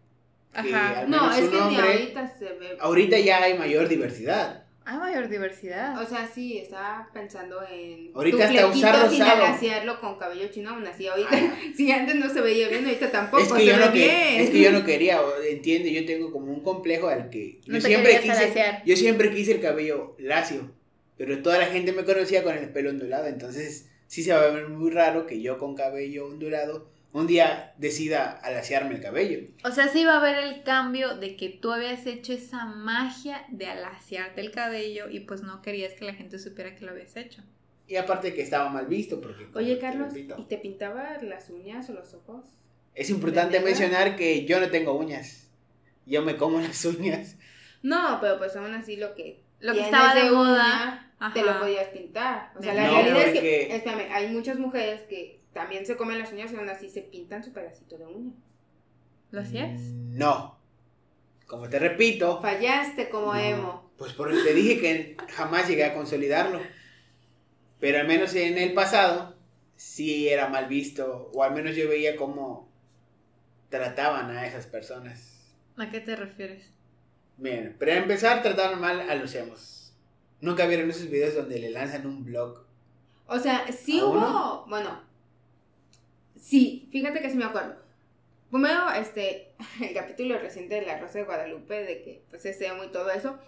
que 0.52 0.74
Ajá. 0.74 1.06
No, 1.08 1.32
es 1.32 1.42
un 1.44 1.50
que 1.50 1.54
ni 1.56 1.60
hombre- 1.62 1.92
ahorita 1.92 2.38
se 2.38 2.44
ve. 2.54 2.76
Ahorita 2.80 3.18
ya 3.18 3.42
hay 3.42 3.58
mayor 3.58 3.88
diversidad. 3.88 4.64
Hay 4.90 4.96
mayor 4.96 5.28
diversidad. 5.28 6.00
O 6.02 6.06
sea, 6.06 6.26
sí, 6.26 6.56
estaba 6.56 7.10
pensando 7.12 7.60
en. 7.70 8.10
Ahorita 8.14 8.36
tu 8.38 8.42
hasta 8.42 8.52
flequito 8.70 8.78
usar 8.88 9.10
sin 9.10 9.22
alaciarlo 9.22 10.00
con 10.00 10.18
cabello 10.18 10.48
chino, 10.48 10.70
aún 10.70 10.86
así. 10.86 11.06
Ahorita, 11.06 11.28
Ajá. 11.36 11.54
si 11.76 11.92
antes 11.92 12.14
no 12.14 12.28
se 12.32 12.40
veía 12.40 12.68
bien, 12.68 12.86
ahorita 12.86 13.10
tampoco 13.10 13.42
Es 13.42 13.52
que, 13.52 13.58
se 13.58 13.66
yo 13.66 13.72
ve 13.78 13.84
no 13.86 13.92
que- 13.92 13.98
bien. 13.98 14.40
es 14.40 14.50
que 14.50 14.60
yo 14.62 14.72
no 14.72 14.84
quería, 14.86 15.20
entiende, 15.46 15.92
yo 15.92 16.06
tengo 16.06 16.32
como 16.32 16.50
un 16.52 16.62
complejo 16.62 17.08
al 17.08 17.28
que 17.28 17.60
yo 17.64 17.72
No 17.74 17.78
te 17.80 17.86
siempre 17.86 18.18
quise, 18.20 18.30
alaciar. 18.32 18.82
yo 18.86 18.96
siempre 18.96 19.30
quise 19.30 19.52
el 19.52 19.60
cabello 19.60 20.14
lacio, 20.18 20.70
pero 21.18 21.42
toda 21.42 21.58
la 21.58 21.66
gente 21.66 21.92
me 21.92 22.04
conocía 22.04 22.42
con 22.42 22.56
el 22.56 22.70
pelo 22.70 22.88
ondulado, 22.88 23.26
entonces 23.26 23.90
sí 24.06 24.22
se 24.22 24.32
va 24.32 24.40
a 24.40 24.48
ver 24.50 24.68
muy 24.68 24.90
raro 24.90 25.26
que 25.26 25.42
yo 25.42 25.58
con 25.58 25.74
cabello 25.74 26.26
ondulado 26.26 26.88
un 27.12 27.26
día 27.26 27.74
decida 27.78 28.30
alaciarme 28.30 28.94
el 28.94 29.00
cabello. 29.00 29.48
O 29.64 29.70
sea, 29.70 29.88
sí 29.88 30.04
va 30.04 30.14
a 30.14 30.18
haber 30.18 30.36
el 30.38 30.62
cambio 30.62 31.16
de 31.16 31.36
que 31.36 31.48
tú 31.48 31.72
habías 31.72 32.06
hecho 32.06 32.32
esa 32.32 32.66
magia 32.66 33.44
de 33.48 33.66
alaciarte 33.66 34.40
el 34.40 34.50
cabello 34.50 35.08
y 35.08 35.20
pues 35.20 35.42
no 35.42 35.62
querías 35.62 35.94
que 35.94 36.04
la 36.04 36.14
gente 36.14 36.38
supiera 36.38 36.74
que 36.76 36.84
lo 36.84 36.92
habías 36.92 37.16
hecho. 37.16 37.42
Y 37.86 37.96
aparte 37.96 38.34
que 38.34 38.42
estaba 38.42 38.68
mal 38.68 38.86
visto 38.86 39.20
porque 39.20 39.48
Oye, 39.54 39.76
te 39.76 39.80
Carlos, 39.80 40.08
repito, 40.08 40.36
¿y 40.38 40.44
te 40.44 40.58
pintaba 40.58 41.16
las 41.22 41.48
uñas 41.48 41.88
o 41.88 41.94
los 41.94 42.12
ojos? 42.14 42.44
es 42.94 43.10
importante 43.10 43.60
mencionar 43.60 44.16
que 44.16 44.44
yo 44.44 44.60
no 44.60 44.70
tengo 44.70 44.92
uñas. 44.92 45.48
Yo 46.04 46.22
me 46.22 46.36
como 46.36 46.60
las 46.60 46.84
uñas. 46.84 47.36
No, 47.82 48.18
pero 48.20 48.38
pues 48.38 48.54
aún 48.56 48.74
así 48.74 48.96
lo 48.96 49.14
que. 49.14 49.42
Lo 49.60 49.72
que 49.72 49.80
estaba 49.80 50.14
de 50.14 50.30
uña, 50.30 50.32
moda. 50.34 51.32
Te 51.32 51.42
lo 51.42 51.58
podías 51.60 51.88
pintar. 51.88 52.52
O 52.56 52.62
sea, 52.62 52.74
No, 52.74 52.80
la 52.80 52.90
realidad 52.90 53.28
es 53.28 53.40
que. 53.40 53.76
Espérame, 53.76 54.12
hay 54.12 54.28
muchas 54.28 54.58
mujeres 54.58 55.02
que 55.02 55.37
también 55.52 55.86
se 55.86 55.96
comen 55.96 56.18
las 56.18 56.32
uñas 56.32 56.52
y 56.52 56.56
aún 56.56 56.68
así 56.68 56.88
se 56.90 57.02
pintan 57.02 57.42
su 57.42 57.52
pedacito 57.52 57.98
de 57.98 58.06
uña. 58.06 58.32
¿Lo 59.30 59.40
hacías? 59.40 59.80
No. 59.80 60.58
Como 61.46 61.68
te 61.68 61.78
repito, 61.78 62.40
Fallaste 62.40 63.08
como 63.08 63.34
No, 63.34 63.40
emo. 63.40 63.90
Pues 63.96 64.12
porque 64.12 64.36
te 64.42 64.54
dije 64.54 64.80
que 64.80 65.16
jamás 65.32 65.68
llegué 65.68 65.84
a 65.84 65.94
consolidarlo. 65.94 66.60
Pero 67.80 67.98
al 67.98 68.06
menos 68.08 68.34
en 68.34 68.58
el 68.58 68.74
pasado 68.74 69.36
sí 69.76 70.28
era 70.28 70.48
mal 70.48 70.66
visto. 70.66 71.30
O 71.34 71.42
al 71.42 71.54
menos 71.54 71.74
yo 71.76 71.88
veía 71.88 72.16
cómo 72.16 72.68
trataban 73.70 74.30
a 74.30 74.46
esas 74.46 74.66
personas. 74.66 75.54
¿A 75.76 75.90
qué 75.90 76.00
te 76.00 76.16
refieres? 76.16 76.70
Bien, 77.36 77.76
pero 77.78 77.92
a 77.92 77.96
empezar 77.96 78.42
trataban 78.42 78.80
mal 78.80 79.00
a 79.08 79.14
los 79.14 79.34
emos. 79.34 79.94
Nunca 80.40 80.66
vieron 80.66 80.90
esos 80.90 81.08
videos 81.10 81.34
donde 81.34 81.58
le 81.58 81.70
lanzan 81.70 82.06
un 82.06 82.24
blog. 82.24 82.64
O 83.26 83.38
sea, 83.38 83.70
sí 83.72 84.00
¿A 84.00 84.04
hubo. 84.04 84.12
uno? 84.18 84.64
Bueno. 84.68 85.07
Sí, 86.38 86.88
fíjate 86.92 87.20
que 87.20 87.30
sí 87.30 87.36
me 87.36 87.44
acuerdo. 87.44 87.76
Primero, 88.50 88.90
este, 88.90 89.52
el 89.82 89.94
capítulo 89.94 90.38
reciente 90.38 90.76
de 90.76 90.86
La 90.86 90.98
Rosa 90.98 91.18
de 91.18 91.24
Guadalupe, 91.24 91.84
de 91.84 92.02
que 92.02 92.22
pues 92.30 92.44
es 92.46 92.60
emo 92.60 92.84
y 92.84 92.88
todo 92.88 93.10
eso. 93.10 93.38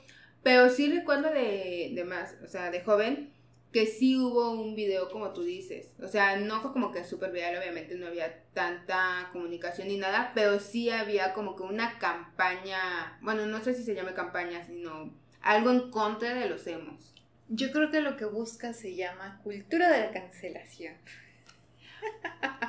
Pero 0.43 0.71
sí 0.71 0.91
recuerdo 0.91 1.31
de, 1.31 1.93
de 1.95 2.05
más, 2.05 2.35
o 2.43 2.47
sea, 2.47 2.71
de 2.71 2.83
joven, 2.83 3.33
que 3.73 3.87
sí 3.87 4.17
hubo 4.17 4.51
un 4.51 4.75
video 4.75 5.09
como 5.11 5.33
tú 5.33 5.45
dices. 5.45 5.93
O 6.03 6.09
sea, 6.09 6.37
no 6.37 6.61
fue 6.61 6.73
como 6.73 6.91
que 6.93 7.05
súper 7.05 7.31
viral, 7.31 7.59
obviamente 7.59 7.95
no 7.95 8.07
había 8.07 8.43
tanta 8.53 9.29
comunicación 9.33 9.89
ni 9.89 9.97
nada, 9.97 10.33
pero 10.35 10.59
sí 10.59 10.91
había 10.91 11.35
como 11.35 11.57
que 11.57 11.63
una 11.63 11.99
campaña, 11.99 13.19
bueno, 13.23 13.47
no 13.47 13.63
sé 13.63 13.75
si 13.75 13.85
se 13.85 13.95
llama 13.95 14.15
campaña, 14.15 14.65
sino 14.65 15.13
algo 15.41 15.71
en 15.71 15.91
contra 15.91 16.35
de 16.35 16.49
los 16.49 16.67
emos. 16.67 17.15
Yo 17.49 17.71
creo 17.73 17.91
que 17.91 18.01
lo 18.01 18.17
que 18.17 18.25
buscas 18.25 18.79
se 18.79 18.95
llama 18.95 19.41
cultura 19.43 19.91
de 19.91 20.01
la 20.01 20.11
cancelación. 20.13 20.95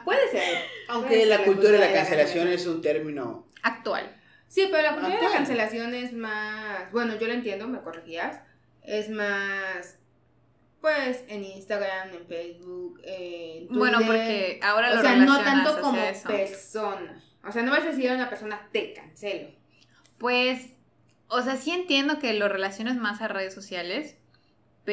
Puede 0.04 0.30
ser. 0.30 0.66
Aunque 0.88 1.10
Puede 1.10 1.26
la 1.26 1.38
ser 1.38 1.46
cultura 1.46 1.72
de 1.72 1.80
la 1.80 1.94
cancelación 1.94 2.48
es 2.48 2.66
un 2.68 2.82
término... 2.82 3.48
Actual. 3.64 4.18
Sí, 4.48 4.68
pero 4.70 4.84
la 4.84 4.94
cultura 4.96 5.16
de 5.16 5.24
la 5.24 5.32
cancelación 5.32 5.94
es 5.94 6.12
más, 6.12 6.92
bueno, 6.92 7.18
yo 7.18 7.28
lo 7.28 7.34
entiendo, 7.34 7.68
me 7.70 7.82
corregías, 7.82 8.42
es 8.84 9.10
más, 9.10 9.98
pues, 10.82 11.24
en 11.30 11.46
Instagram, 11.46 12.10
en 12.14 12.28
Facebook, 12.28 13.00
en 13.04 13.68
Twitter. 13.68 13.78
Bueno, 13.78 14.00
porque 14.06 14.60
ahora 14.62 14.94
lo 14.94 15.00
o 15.00 15.02
sea, 15.04 15.16
no 15.16 15.42
tanto 15.42 15.80
como 15.80 16.02
eso. 16.02 16.28
persona. 16.28 17.24
O 17.48 17.52
sea, 17.52 17.64
no 17.64 17.72
vas 17.72 17.84
a 17.84 17.92
decir 17.92 18.10
a 18.10 18.16
una 18.16 18.30
persona, 18.30 18.68
te 18.74 18.94
cancelo. 18.94 19.52
Pues, 20.18 20.74
o 21.28 21.42
sea, 21.42 21.56
sí 21.56 21.72
entiendo 21.72 22.20
que 22.20 22.34
lo 22.34 22.50
relacionas 22.50 22.98
más 22.98 23.22
a 23.22 23.30
redes 23.30 23.54
sociales, 23.54 24.18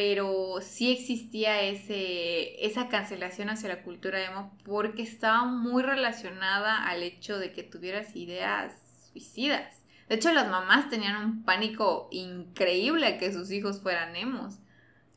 pero 0.01 0.61
sí 0.61 0.93
existía 0.93 1.61
ese, 1.63 2.65
esa 2.65 2.87
cancelación 2.87 3.51
hacia 3.51 3.69
la 3.69 3.83
cultura 3.83 4.25
emo 4.25 4.57
porque 4.63 5.03
estaba 5.03 5.45
muy 5.45 5.83
relacionada 5.83 6.85
al 6.85 7.03
hecho 7.03 7.37
de 7.41 7.51
que 7.51 7.65
tuvieras 7.65 8.15
ideas 8.15 8.75
suicidas. 9.11 9.83
De 10.09 10.15
hecho, 10.15 10.33
las 10.33 10.49
mamás 10.49 10.89
tenían 10.89 11.17
un 11.17 11.43
pánico 11.43 12.07
increíble 12.13 13.09
a 13.09 13.19
que 13.19 13.33
sus 13.33 13.51
hijos 13.51 13.83
fueran 13.83 14.15
emos. 14.15 14.61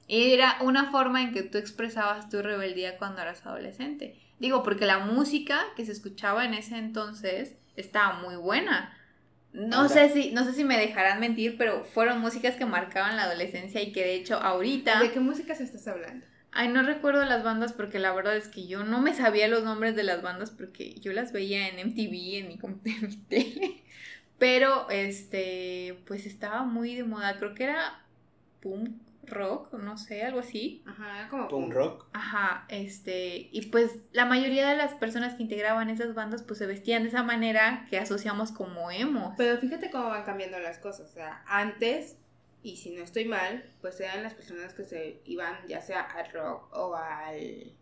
Y 0.07 0.33
era 0.33 0.57
una 0.61 0.89
forma 0.89 1.21
en 1.21 1.31
que 1.31 1.43
tú 1.43 1.59
expresabas 1.59 2.29
tu 2.29 2.41
rebeldía 2.41 2.97
cuando 2.97 3.21
eras 3.21 3.45
adolescente. 3.45 4.19
Digo, 4.39 4.63
porque 4.63 4.87
la 4.87 4.97
música 4.97 5.61
que 5.75 5.85
se 5.85 5.91
escuchaba 5.91 6.43
en 6.43 6.55
ese 6.55 6.79
entonces 6.79 7.53
estaba 7.75 8.19
muy 8.19 8.35
buena. 8.35 8.97
No 9.53 9.89
sé 9.89 10.09
si, 10.09 10.31
no 10.31 10.45
sé 10.45 10.53
si 10.53 10.63
me 10.63 10.77
dejarán 10.77 11.19
mentir, 11.19 11.57
pero 11.57 11.83
fueron 11.83 12.21
músicas 12.21 12.55
que 12.55 12.65
marcaban 12.65 13.17
la 13.17 13.23
adolescencia 13.23 13.81
y 13.81 13.91
que 13.91 14.01
de 14.01 14.15
hecho 14.15 14.37
ahorita. 14.37 15.01
¿De 15.01 15.11
qué 15.11 15.19
música 15.19 15.55
se 15.55 15.63
estás 15.63 15.87
hablando? 15.87 16.25
Ay, 16.53 16.69
no 16.69 16.83
recuerdo 16.83 17.23
las 17.25 17.43
bandas 17.43 17.73
porque 17.73 17.99
la 17.99 18.13
verdad 18.13 18.35
es 18.35 18.47
que 18.47 18.67
yo 18.67 18.83
no 18.83 19.01
me 19.01 19.13
sabía 19.13 19.47
los 19.47 19.63
nombres 19.63 19.95
de 19.95 20.03
las 20.03 20.21
bandas 20.21 20.51
porque 20.51 20.95
yo 20.95 21.13
las 21.13 21.31
veía 21.31 21.67
en 21.67 21.87
MTV, 21.87 22.39
en 22.39 22.47
mi, 22.47 22.59
en 22.85 23.07
mi 23.07 23.15
tele. 23.27 23.83
Pero, 24.37 24.89
este, 24.89 26.01
pues 26.07 26.25
estaba 26.25 26.63
muy 26.63 26.95
de 26.95 27.03
moda. 27.03 27.37
Creo 27.37 27.53
que 27.53 27.65
era 27.65 28.03
punk 28.61 28.89
rock, 29.31 29.73
no 29.73 29.97
sé, 29.97 30.23
algo 30.23 30.39
así. 30.39 30.83
Ajá, 30.85 31.27
como... 31.29 31.47
Punk 31.47 31.73
rock. 31.73 32.05
Ajá, 32.13 32.65
este, 32.69 33.49
y 33.51 33.67
pues 33.67 33.91
la 34.11 34.25
mayoría 34.25 34.69
de 34.69 34.77
las 34.77 34.93
personas 34.93 35.33
que 35.35 35.43
integraban 35.43 35.89
esas 35.89 36.13
bandas 36.13 36.43
pues 36.43 36.59
se 36.59 36.67
vestían 36.67 37.03
de 37.03 37.09
esa 37.09 37.23
manera 37.23 37.85
que 37.89 37.97
asociamos 37.97 38.51
como 38.51 38.91
emos. 38.91 39.33
Pero 39.37 39.57
fíjate 39.59 39.89
cómo 39.89 40.09
van 40.09 40.23
cambiando 40.23 40.59
las 40.59 40.77
cosas. 40.77 41.09
O 41.09 41.13
sea, 41.13 41.43
antes, 41.47 42.17
y 42.63 42.77
si 42.77 42.91
no 42.91 43.03
estoy 43.03 43.25
mal, 43.25 43.65
pues 43.81 43.99
eran 43.99 44.21
las 44.23 44.33
personas 44.35 44.73
que 44.73 44.85
se 44.85 45.21
iban 45.25 45.55
ya 45.67 45.81
sea 45.81 46.01
al 46.01 46.31
rock 46.31 46.71
o 46.75 46.95
al 46.95 47.73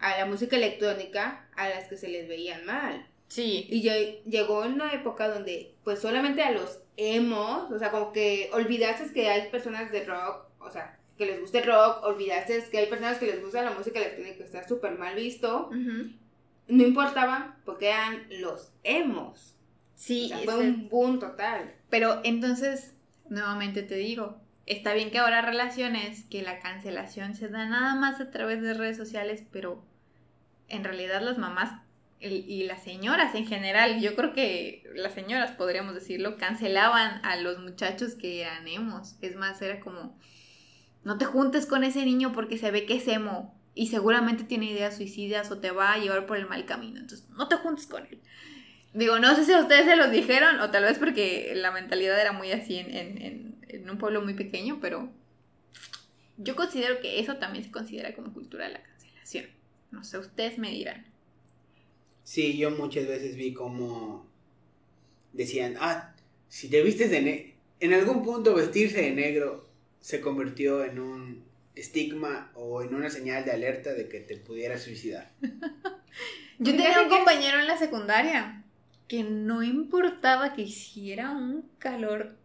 a 0.00 0.16
la 0.18 0.26
música 0.26 0.56
electrónica 0.56 1.48
a 1.56 1.68
las 1.68 1.88
que 1.88 1.96
se 1.96 2.08
les 2.08 2.28
veían 2.28 2.64
mal. 2.64 3.06
Sí, 3.26 3.66
Y 3.68 3.82
lle- 3.82 4.22
llegó 4.24 4.60
una 4.60 4.92
época 4.92 5.28
donde 5.28 5.74
pues 5.84 5.98
solamente 6.00 6.42
a 6.42 6.50
los 6.52 6.80
emos, 6.98 7.70
o 7.70 7.78
sea, 7.78 7.90
como 7.90 8.12
que 8.12 8.50
olvidaste 8.52 9.12
que 9.12 9.28
hay 9.28 9.48
personas 9.50 9.90
de 9.90 10.04
rock, 10.04 10.46
o 10.58 10.70
sea, 10.70 10.98
que 11.16 11.26
les 11.26 11.40
guste 11.40 11.62
rock, 11.62 12.02
olvidaste 12.04 12.62
que 12.70 12.78
hay 12.78 12.86
personas 12.86 13.18
que 13.18 13.26
les 13.26 13.40
gusta 13.40 13.62
la 13.62 13.70
música 13.70 14.00
electrónica, 14.00 14.44
está 14.44 14.66
súper 14.66 14.98
mal 14.98 15.14
visto. 15.14 15.70
No 15.70 16.82
importaba 16.82 17.56
porque 17.64 17.88
eran 17.88 18.26
los 18.40 18.72
emos. 18.82 19.54
O 19.54 19.90
sí, 19.94 20.28
sea, 20.28 20.38
fue 20.38 20.58
un 20.58 20.88
boom 20.88 21.18
total. 21.18 21.72
Pero 21.88 22.20
entonces, 22.24 22.94
nuevamente 23.28 23.82
te 23.82 23.94
digo, 23.94 24.36
está 24.66 24.92
bien 24.92 25.10
que 25.10 25.18
ahora 25.18 25.40
relaciones 25.40 26.24
que 26.24 26.42
la 26.42 26.58
cancelación 26.58 27.34
se 27.34 27.48
da 27.48 27.64
nada 27.66 27.94
más 27.94 28.20
a 28.20 28.30
través 28.30 28.60
de 28.60 28.74
redes 28.74 28.96
sociales, 28.96 29.44
pero 29.50 29.84
en 30.68 30.84
realidad 30.84 31.22
las 31.22 31.38
mamás 31.38 31.80
y 32.20 32.64
las 32.64 32.82
señoras 32.82 33.34
en 33.34 33.46
general, 33.46 34.00
yo 34.00 34.16
creo 34.16 34.32
que 34.32 34.82
las 34.94 35.14
señoras 35.14 35.52
podríamos 35.52 35.94
decirlo, 35.94 36.36
cancelaban 36.36 37.24
a 37.24 37.36
los 37.36 37.60
muchachos 37.60 38.14
que 38.14 38.42
eran 38.42 38.66
emos. 38.66 39.16
Es 39.20 39.36
más, 39.36 39.62
era 39.62 39.80
como, 39.80 40.18
No 41.04 41.16
te 41.16 41.24
juntes 41.24 41.66
con 41.66 41.84
ese 41.84 42.04
niño 42.04 42.32
porque 42.32 42.58
se 42.58 42.70
ve 42.70 42.86
que 42.86 42.96
es 42.96 43.06
emo 43.06 43.54
y 43.74 43.86
seguramente 43.86 44.42
tiene 44.42 44.70
ideas 44.70 44.96
suicidas 44.96 45.50
o 45.52 45.58
te 45.58 45.70
va 45.70 45.92
a 45.92 45.98
llevar 45.98 46.26
por 46.26 46.36
el 46.36 46.48
mal 46.48 46.66
camino. 46.66 46.98
Entonces, 46.98 47.28
no 47.30 47.46
te 47.46 47.56
juntes 47.56 47.86
con 47.86 48.04
él. 48.06 48.20
Digo, 48.92 49.20
no 49.20 49.34
sé 49.36 49.44
si 49.44 49.52
a 49.52 49.60
ustedes 49.60 49.84
se 49.84 49.94
los 49.94 50.10
dijeron 50.10 50.58
o 50.60 50.70
tal 50.70 50.82
vez 50.82 50.98
porque 50.98 51.52
la 51.54 51.70
mentalidad 51.70 52.20
era 52.20 52.32
muy 52.32 52.50
así 52.50 52.78
en, 52.78 52.90
en, 52.96 53.58
en, 53.68 53.88
un 53.88 53.98
pueblo 53.98 54.22
muy 54.22 54.34
pequeño, 54.34 54.78
pero 54.80 55.12
yo 56.36 56.56
considero 56.56 57.00
que 57.00 57.20
eso 57.20 57.36
también 57.36 57.64
se 57.64 57.70
considera 57.70 58.14
como 58.14 58.32
cultura 58.32 58.66
de 58.66 58.72
la 58.72 58.82
cancelación. 58.82 59.46
No 59.92 60.02
sé, 60.02 60.18
ustedes 60.18 60.58
me 60.58 60.70
dirán. 60.70 61.06
Sí, 62.28 62.58
yo 62.58 62.70
muchas 62.70 63.06
veces 63.06 63.36
vi 63.36 63.54
como 63.54 64.26
decían, 65.32 65.76
ah, 65.80 66.14
si 66.50 66.68
te 66.68 66.82
vistes 66.82 67.10
de 67.10 67.22
negro, 67.22 67.54
en 67.80 67.94
algún 67.94 68.22
punto 68.22 68.54
vestirse 68.54 69.00
de 69.00 69.12
negro 69.12 69.66
se 70.00 70.20
convirtió 70.20 70.84
en 70.84 70.98
un 70.98 71.44
estigma 71.74 72.52
o 72.52 72.82
en 72.82 72.94
una 72.94 73.08
señal 73.08 73.46
de 73.46 73.52
alerta 73.52 73.94
de 73.94 74.10
que 74.10 74.20
te 74.20 74.36
pudieras 74.36 74.82
suicidar. 74.82 75.32
Yo 76.58 76.76
tenía 76.76 77.00
un 77.00 77.08
compañero 77.08 77.60
en 77.60 77.66
la 77.66 77.78
secundaria 77.78 78.62
que 79.08 79.24
no 79.24 79.62
importaba 79.62 80.52
que 80.52 80.60
hiciera 80.60 81.30
un 81.30 81.66
calor 81.78 82.36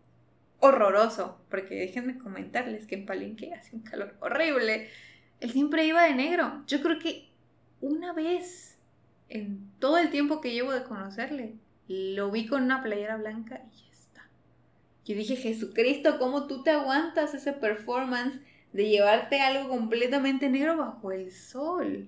horroroso, 0.60 1.42
porque 1.50 1.76
déjenme 1.76 2.20
comentarles 2.20 2.88
que 2.88 2.96
en 2.96 3.06
Palenque 3.06 3.54
hace 3.54 3.76
un 3.76 3.82
calor 3.82 4.16
horrible. 4.22 4.88
Él 5.42 5.52
siempre 5.52 5.86
iba 5.86 6.04
de 6.04 6.16
negro. 6.16 6.64
Yo 6.68 6.82
creo 6.82 7.00
que 7.00 7.28
una 7.82 8.14
vez 8.14 8.73
en 9.30 9.72
todo 9.80 9.98
el 9.98 10.10
tiempo 10.10 10.42
que 10.42 10.54
llevo 10.54 10.72
de 10.72 10.84
conocerle, 10.84 11.56
lo 11.88 12.32
vi 12.32 12.46
con 12.48 12.64
una 12.64 12.84
playera 12.84 13.18
blanca 13.18 13.62
y 13.72 13.78
ya 13.78 13.92
está. 13.92 14.28
Yo 15.06 15.16
dije, 15.16 15.36
Jesucristo, 15.36 16.18
¿cómo 16.20 16.48
tú 16.48 16.64
te 16.64 16.72
aguantas 16.72 17.34
ese 17.34 17.54
performance 17.54 18.40
de 18.72 18.90
llevarte 18.90 19.42
algo 19.42 19.70
completamente 19.70 20.50
negro 20.50 20.78
bajo 20.78 21.12
el 21.12 21.32
sol? 21.32 22.08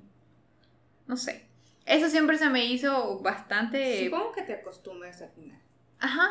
No 1.08 1.18
sé. 1.18 1.46
Eso 1.86 2.10
siempre 2.10 2.38
se 2.38 2.50
me 2.50 2.66
hizo 2.66 3.20
bastante... 3.20 4.06
Supongo 4.06 4.32
que 4.32 4.42
te 4.42 4.54
acostumbras 4.54 5.22
al 5.22 5.30
final. 5.30 5.60
Ajá. 6.00 6.30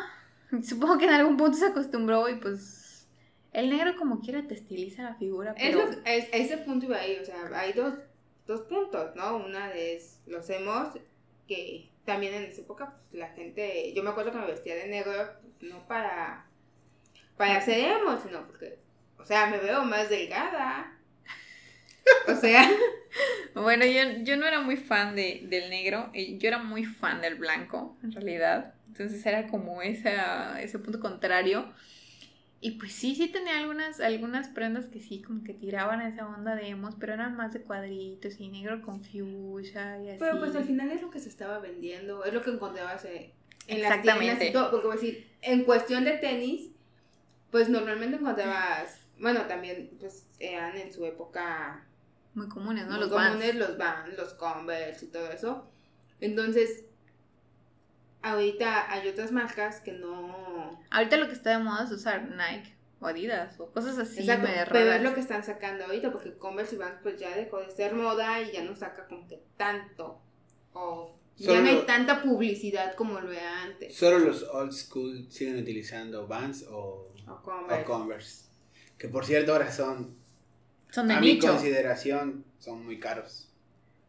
Supongo 0.63 0.97
que 0.97 1.05
en 1.05 1.11
algún 1.11 1.37
punto 1.37 1.57
se 1.57 1.67
acostumbró 1.67 2.27
y 2.29 2.35
pues... 2.35 3.07
El 3.53 3.69
negro 3.69 3.95
como 3.95 4.19
quiera 4.19 4.45
te 4.45 4.53
estiliza 4.53 5.03
la 5.03 5.15
figura, 5.15 5.55
pero... 5.57 5.79
Es, 6.03 6.27
ese 6.33 6.57
punto 6.57 6.87
iba 6.87 6.97
ahí, 6.97 7.17
o 7.21 7.23
sea, 7.23 7.37
hay 7.53 7.71
dos, 7.71 7.93
dos 8.45 8.61
puntos, 8.61 9.15
¿no? 9.15 9.37
Una 9.37 9.73
es 9.73 10.21
los 10.25 10.49
hemos 10.49 10.89
que 11.47 11.91
también 12.05 12.33
en 12.33 12.43
esa 12.43 12.61
época 12.61 12.95
pues, 13.09 13.19
la 13.19 13.29
gente, 13.29 13.93
yo 13.93 14.03
me 14.03 14.09
acuerdo 14.11 14.31
que 14.31 14.37
me 14.37 14.47
vestía 14.47 14.75
de 14.75 14.87
negro, 14.87 15.11
pues, 15.41 15.71
no 15.71 15.87
para, 15.87 16.45
para 17.37 17.57
hacer 17.57 17.79
emo, 17.79 18.17
sino 18.21 18.45
porque, 18.45 18.79
o 19.17 19.25
sea, 19.25 19.47
me 19.47 19.57
veo 19.57 19.83
más 19.83 20.09
delgada. 20.09 20.91
O 22.27 22.35
sea. 22.35 22.69
bueno, 23.55 23.85
yo, 23.85 24.01
yo 24.23 24.37
no 24.37 24.45
era 24.45 24.61
muy 24.61 24.77
fan 24.77 25.15
de, 25.15 25.41
del 25.45 25.69
negro, 25.69 26.11
yo 26.13 26.47
era 26.47 26.59
muy 26.59 26.85
fan 26.85 27.21
del 27.21 27.35
blanco, 27.35 27.97
en 28.03 28.11
realidad. 28.11 28.75
Entonces 28.87 29.25
era 29.25 29.47
como 29.47 29.81
esa, 29.81 30.61
ese 30.61 30.79
punto 30.79 30.99
contrario. 30.99 31.73
Y 32.65 32.71
pues 32.79 32.93
sí, 32.93 33.13
sí 33.13 33.27
tenía 33.27 33.59
algunas, 33.59 33.99
algunas 33.99 34.47
prendas 34.47 34.87
que 34.87 34.99
sí, 34.99 35.21
como 35.21 35.43
que 35.43 35.53
tiraban 35.53 36.01
esa 36.01 36.25
onda 36.25 36.55
de 36.55 36.69
emos, 36.69 36.95
pero 36.99 37.13
eran 37.13 37.37
más 37.37 37.53
de 37.53 37.61
cuadritos 37.61 38.39
y 38.39 38.47
negro 38.47 38.81
con 38.81 39.03
fuchsia 39.03 40.01
y 40.01 40.09
así. 40.09 40.17
Pero 40.17 40.39
pues 40.39 40.55
al 40.55 40.63
final 40.63 40.89
es 40.89 41.03
lo 41.03 41.11
que 41.11 41.19
se 41.19 41.29
estaba 41.29 41.59
vendiendo, 41.59 42.25
es 42.25 42.33
lo 42.33 42.41
que 42.41 42.49
encontrabas 42.49 43.05
en 43.05 43.31
Exactamente. 43.67 44.25
las 44.25 44.39
tiendas 44.39 44.69
Porque 44.71 44.87
decir, 44.87 45.31
en 45.43 45.63
cuestión 45.63 46.05
de 46.05 46.13
tenis, 46.13 46.71
pues 47.51 47.69
normalmente 47.69 48.17
encontrabas, 48.17 48.99
bueno, 49.19 49.41
también 49.41 49.91
pues 49.99 50.25
eran 50.39 50.75
en 50.75 50.91
su 50.91 51.05
época 51.05 51.85
muy 52.33 52.49
comunes, 52.49 52.87
¿no? 52.87 52.97
los 52.97 53.09
comunes, 53.09 53.53
los 53.53 53.77
Vans, 53.77 54.17
los 54.17 54.33
Converse 54.33 55.05
y 55.05 55.09
todo 55.09 55.29
eso. 55.29 55.69
Entonces, 56.19 56.85
ahorita 58.23 58.91
hay 58.91 59.07
otras 59.07 59.31
marcas 59.31 59.81
que 59.81 59.91
no... 59.91 60.54
Ahorita 60.91 61.17
lo 61.17 61.27
que 61.27 61.33
está 61.33 61.51
de 61.51 61.63
moda 61.63 61.83
es 61.83 61.91
usar 61.91 62.29
Nike 62.29 62.75
o 62.99 63.07
Adidas 63.07 63.59
o 63.59 63.71
cosas 63.71 63.97
así. 63.97 64.21
Exacto, 64.21 64.47
pero 64.71 64.93
es 64.93 65.01
lo 65.01 65.13
que 65.13 65.19
están 65.19 65.43
sacando 65.43 65.85
ahorita 65.85 66.11
porque 66.11 66.37
Converse 66.37 66.75
y 66.75 66.77
Vans 66.77 66.99
pues 67.03 67.19
ya 67.19 67.35
dejó 67.35 67.59
de 67.59 67.69
ser 67.69 67.93
moda 67.93 68.41
y 68.41 68.51
ya 68.51 68.63
no 68.63 68.75
saca 68.75 69.07
como 69.07 69.27
que 69.27 69.43
tanto 69.57 70.21
o 70.73 71.15
ya 71.37 71.59
no 71.61 71.67
hay 71.67 71.85
tanta 71.85 72.21
publicidad 72.21 72.95
como 72.95 73.19
lo 73.19 73.31
era 73.31 73.63
antes. 73.63 73.95
Solo 73.95 74.19
los 74.19 74.43
old 74.43 74.71
school 74.71 75.27
siguen 75.29 75.57
utilizando 75.59 76.27
Vans 76.27 76.65
o, 76.69 77.09
Converse. 77.85 78.45
Que 78.97 79.09
por 79.09 79.25
cierto 79.25 79.51
ahora 79.51 79.71
son, 79.71 80.15
son 80.89 81.07
de 81.07 81.15
a 81.15 81.19
mi 81.19 81.37
consideración, 81.37 82.45
son 82.59 82.85
muy 82.85 82.99
caros. 82.99 83.49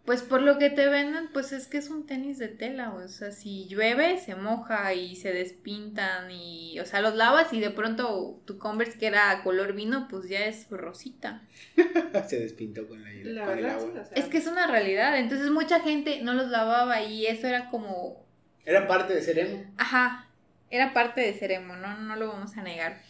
Pues 0.07 0.23
por 0.23 0.41
lo 0.41 0.57
que 0.57 0.71
te 0.71 0.89
venden, 0.89 1.29
pues 1.33 1.51
es 1.51 1.67
que 1.67 1.79
es 1.79 1.91
un 1.91 2.07
tenis 2.07 2.39
de 2.39 2.47
tela, 2.47 2.95
o 2.95 3.09
sea, 3.09 3.33
si 3.33 3.67
llueve 3.67 4.19
se 4.19 4.37
moja 4.37 4.95
y 4.95 5.17
se 5.17 5.33
despintan 5.33 6.31
y, 6.31 6.79
o 6.79 6.87
sea, 6.87 7.01
los 7.01 7.17
lavas 7.17 7.53
y 7.53 7.59
de 7.59 7.71
pronto 7.71 8.41
tu 8.45 8.57
Converse 8.57 8.99
que 8.99 9.09
era 9.09 9.43
color 9.43 9.73
vino, 9.73 10.07
pues 10.09 10.29
ya 10.29 10.47
es 10.47 10.71
rosita. 10.71 11.43
se 12.29 12.39
despintó 12.39 12.87
con, 12.87 13.03
la, 13.03 13.47
con 13.47 13.59
el 13.59 13.67
agua. 13.67 14.05
Es 14.15 14.27
que 14.27 14.39
es 14.39 14.47
una 14.47 14.69
realidad, 14.69 15.19
entonces 15.19 15.51
mucha 15.51 15.81
gente 15.81 16.23
no 16.23 16.35
los 16.35 16.51
lavaba 16.51 17.03
y 17.03 17.27
eso 17.27 17.49
era 17.49 17.69
como... 17.69 18.25
Era 18.65 18.87
parte 18.87 19.13
de 19.13 19.23
Seremo. 19.23 19.65
Ajá, 19.77 20.29
era 20.71 20.93
parte 20.93 21.21
de 21.21 21.35
Seremo, 21.35 21.75
no, 21.75 21.97
no 21.99 22.15
lo 22.15 22.29
vamos 22.29 22.57
a 22.57 22.63
negar. 22.63 23.03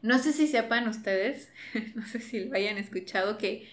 No 0.00 0.18
sé 0.18 0.32
si 0.32 0.46
sepan 0.46 0.88
ustedes, 0.88 1.52
no 1.94 2.06
sé 2.06 2.20
si 2.20 2.46
lo 2.46 2.56
hayan 2.56 2.78
escuchado, 2.78 3.36
que 3.36 3.68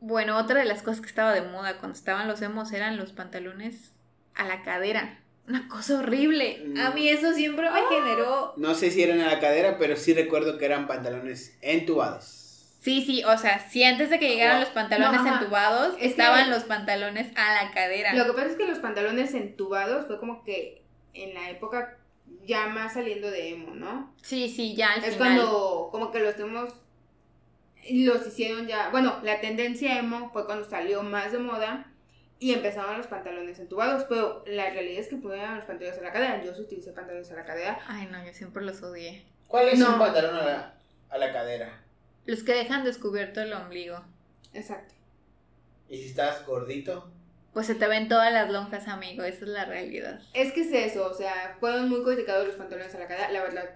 bueno, 0.00 0.36
otra 0.38 0.60
de 0.60 0.66
las 0.66 0.82
cosas 0.82 1.00
que 1.00 1.08
estaba 1.08 1.32
de 1.32 1.42
moda 1.42 1.78
cuando 1.78 1.96
estaban 1.96 2.28
los 2.28 2.42
emos 2.42 2.72
eran 2.72 2.96
los 2.96 3.12
pantalones 3.12 3.92
a 4.34 4.46
la 4.46 4.62
cadera. 4.62 5.20
Una 5.48 5.68
cosa 5.68 6.00
horrible. 6.00 6.72
A 6.82 6.90
mí 6.90 7.08
eso 7.08 7.32
siempre 7.32 7.70
me 7.70 7.78
¡Ah! 7.78 7.84
generó. 7.88 8.54
No 8.56 8.74
sé 8.74 8.90
si 8.90 9.02
eran 9.02 9.20
a 9.20 9.26
la 9.26 9.40
cadera, 9.40 9.78
pero 9.78 9.96
sí 9.96 10.12
recuerdo 10.12 10.58
que 10.58 10.64
eran 10.64 10.86
pantalones 10.86 11.56
entubados. 11.62 12.42
Sí, 12.80 13.02
sí, 13.04 13.24
o 13.24 13.36
sea, 13.36 13.58
sí 13.68 13.82
antes 13.82 14.10
de 14.10 14.18
que 14.18 14.28
llegaran 14.28 14.60
los 14.60 14.68
pantalones 14.68 15.20
entubados, 15.26 15.96
estaban 16.00 16.50
los 16.50 16.64
pantalones 16.64 17.36
a 17.36 17.64
la 17.64 17.72
cadera. 17.72 18.14
Lo 18.14 18.26
que 18.26 18.32
pasa 18.32 18.46
es 18.46 18.56
que 18.56 18.66
los 18.66 18.78
pantalones 18.78 19.34
entubados 19.34 20.06
fue 20.06 20.20
como 20.20 20.44
que 20.44 20.82
en 21.12 21.34
la 21.34 21.50
época 21.50 21.98
ya 22.44 22.68
más 22.68 22.94
saliendo 22.94 23.30
de 23.30 23.50
emo, 23.50 23.74
¿no? 23.74 24.14
Sí, 24.22 24.48
sí, 24.48 24.74
ya 24.76 24.92
al 24.92 25.04
Es 25.04 25.16
cuando 25.16 25.88
como 25.90 26.12
que 26.12 26.20
los 26.20 26.38
emos 26.38 26.74
los 27.90 28.26
hicieron 28.26 28.66
ya, 28.66 28.90
bueno, 28.90 29.20
la 29.22 29.40
tendencia 29.40 29.98
emo 29.98 30.30
fue 30.32 30.46
cuando 30.46 30.68
salió 30.68 31.02
más 31.02 31.32
de 31.32 31.38
moda 31.38 31.92
y 32.38 32.52
empezaron 32.52 32.98
los 32.98 33.06
pantalones 33.06 33.58
entubados, 33.58 34.04
pero 34.08 34.44
la 34.46 34.70
realidad 34.70 35.00
es 35.00 35.08
que 35.08 35.16
ponían 35.16 35.56
los 35.56 35.64
pantalones 35.64 35.98
a 35.98 36.02
la 36.02 36.12
cadera, 36.12 36.44
yo 36.44 36.52
utilicé 36.52 36.92
pantalones 36.92 37.30
a 37.30 37.34
la 37.34 37.44
cadera. 37.44 37.78
Ay, 37.86 38.08
no, 38.10 38.24
yo 38.24 38.32
siempre 38.32 38.62
los 38.62 38.82
odié. 38.82 39.24
¿Cuál 39.48 39.68
es 39.68 39.80
un 39.80 39.98
pantalón 39.98 40.34
a 40.36 40.44
la, 40.44 40.74
a 41.08 41.18
la 41.18 41.32
cadera? 41.32 41.80
Los 42.26 42.42
que 42.42 42.52
dejan 42.52 42.84
descubierto 42.84 43.40
el 43.40 43.52
ombligo. 43.52 44.02
Exacto. 44.52 44.94
¿Y 45.88 45.98
si 45.98 46.08
estás 46.08 46.44
gordito? 46.46 47.10
Pues 47.52 47.68
se 47.68 47.74
te 47.74 47.86
ven 47.86 48.08
todas 48.08 48.32
las 48.32 48.50
lonjas, 48.50 48.86
amigo, 48.88 49.22
esa 49.22 49.44
es 49.44 49.50
la 49.50 49.64
realidad. 49.64 50.20
Es 50.34 50.52
que 50.52 50.60
es 50.60 50.72
eso, 50.72 51.08
o 51.10 51.14
sea, 51.14 51.56
fueron 51.58 51.88
muy 51.88 52.02
criticados 52.02 52.46
los 52.46 52.56
pantalones 52.56 52.94
a 52.94 52.98
la 52.98 53.08
cadera, 53.08 53.30
la 53.30 53.42
verdad. 53.42 53.70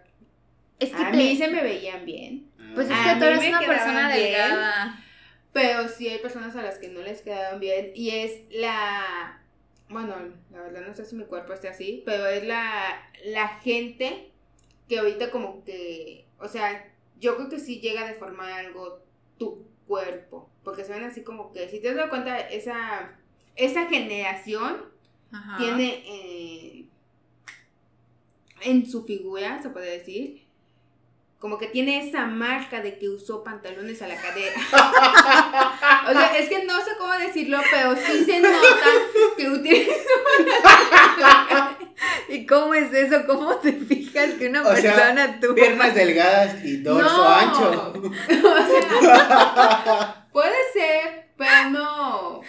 Es 0.78 0.90
que 0.90 1.02
a 1.02 1.10
mí 1.10 1.36
se 1.36 1.48
me 1.48 1.62
veían 1.62 2.04
bien. 2.04 2.49
Pues 2.74 2.90
es 2.90 2.96
que 2.98 3.16
tú 3.18 3.24
eres 3.24 3.48
una 3.48 3.60
persona 3.60 4.14
delgada. 4.14 5.04
pero 5.52 5.88
sí 5.88 6.08
hay 6.08 6.18
personas 6.18 6.54
a 6.56 6.62
las 6.62 6.78
que 6.78 6.88
no 6.88 7.00
les 7.00 7.22
quedaron 7.22 7.60
bien. 7.60 7.92
Y 7.94 8.10
es 8.10 8.42
la. 8.50 9.42
Bueno, 9.88 10.14
la 10.52 10.62
verdad 10.62 10.86
no 10.86 10.94
sé 10.94 11.04
si 11.04 11.16
mi 11.16 11.24
cuerpo 11.24 11.52
esté 11.52 11.68
así, 11.68 12.02
pero 12.06 12.26
es 12.26 12.44
la, 12.44 13.10
la 13.24 13.48
gente 13.58 14.30
que 14.88 14.98
ahorita 14.98 15.30
como 15.30 15.64
que. 15.64 16.26
O 16.38 16.48
sea, 16.48 16.92
yo 17.18 17.36
creo 17.36 17.48
que 17.48 17.58
sí 17.58 17.80
llega 17.80 18.02
a 18.02 18.08
deformar 18.08 18.52
algo 18.52 19.02
tu 19.38 19.66
cuerpo. 19.86 20.48
Porque 20.62 20.84
se 20.84 20.92
ven 20.92 21.04
así 21.04 21.22
como 21.22 21.52
que. 21.52 21.68
Si 21.68 21.80
te 21.80 21.94
das 21.94 22.08
cuenta, 22.08 22.38
esa, 22.38 23.18
esa 23.56 23.86
generación 23.86 24.84
tiene. 25.58 26.02
Eh, 26.06 26.86
en 28.62 28.86
su 28.86 29.04
figura, 29.04 29.62
se 29.62 29.70
puede 29.70 29.98
decir, 29.98 30.42
como 31.40 31.56
que 31.56 31.68
tiene 31.68 32.06
esa 32.06 32.26
marca 32.26 32.82
de 32.82 32.98
que 32.98 33.08
usó 33.08 33.42
pantalones 33.42 34.02
a 34.02 34.08
la 34.08 34.14
cadera. 34.14 34.56
o 36.08 36.12
sea, 36.12 36.36
es 36.36 36.50
que 36.50 36.66
no 36.66 36.76
sé 36.84 36.90
cómo 36.98 37.14
decirlo, 37.14 37.58
pero 37.70 37.96
sí 37.96 38.26
se 38.26 38.40
nota 38.40 38.58
que 39.38 39.48
utilizó 39.48 39.90
¿Y 42.28 42.46
cómo 42.46 42.74
es 42.74 42.92
eso? 42.92 43.24
¿Cómo 43.26 43.56
te 43.56 43.72
fijas 43.72 44.34
que 44.34 44.48
una 44.48 44.62
persona 44.62 45.40
tuvo 45.40 45.54
piernas 45.54 45.94
delgadas 45.94 46.62
y 46.62 46.82
dorso 46.82 47.26
ancho? 47.26 47.94
O 48.02 48.12
sea, 49.02 50.26
puede 50.32 50.72
ser, 50.74 51.30
pero 51.38 51.70
no. 51.70 52.42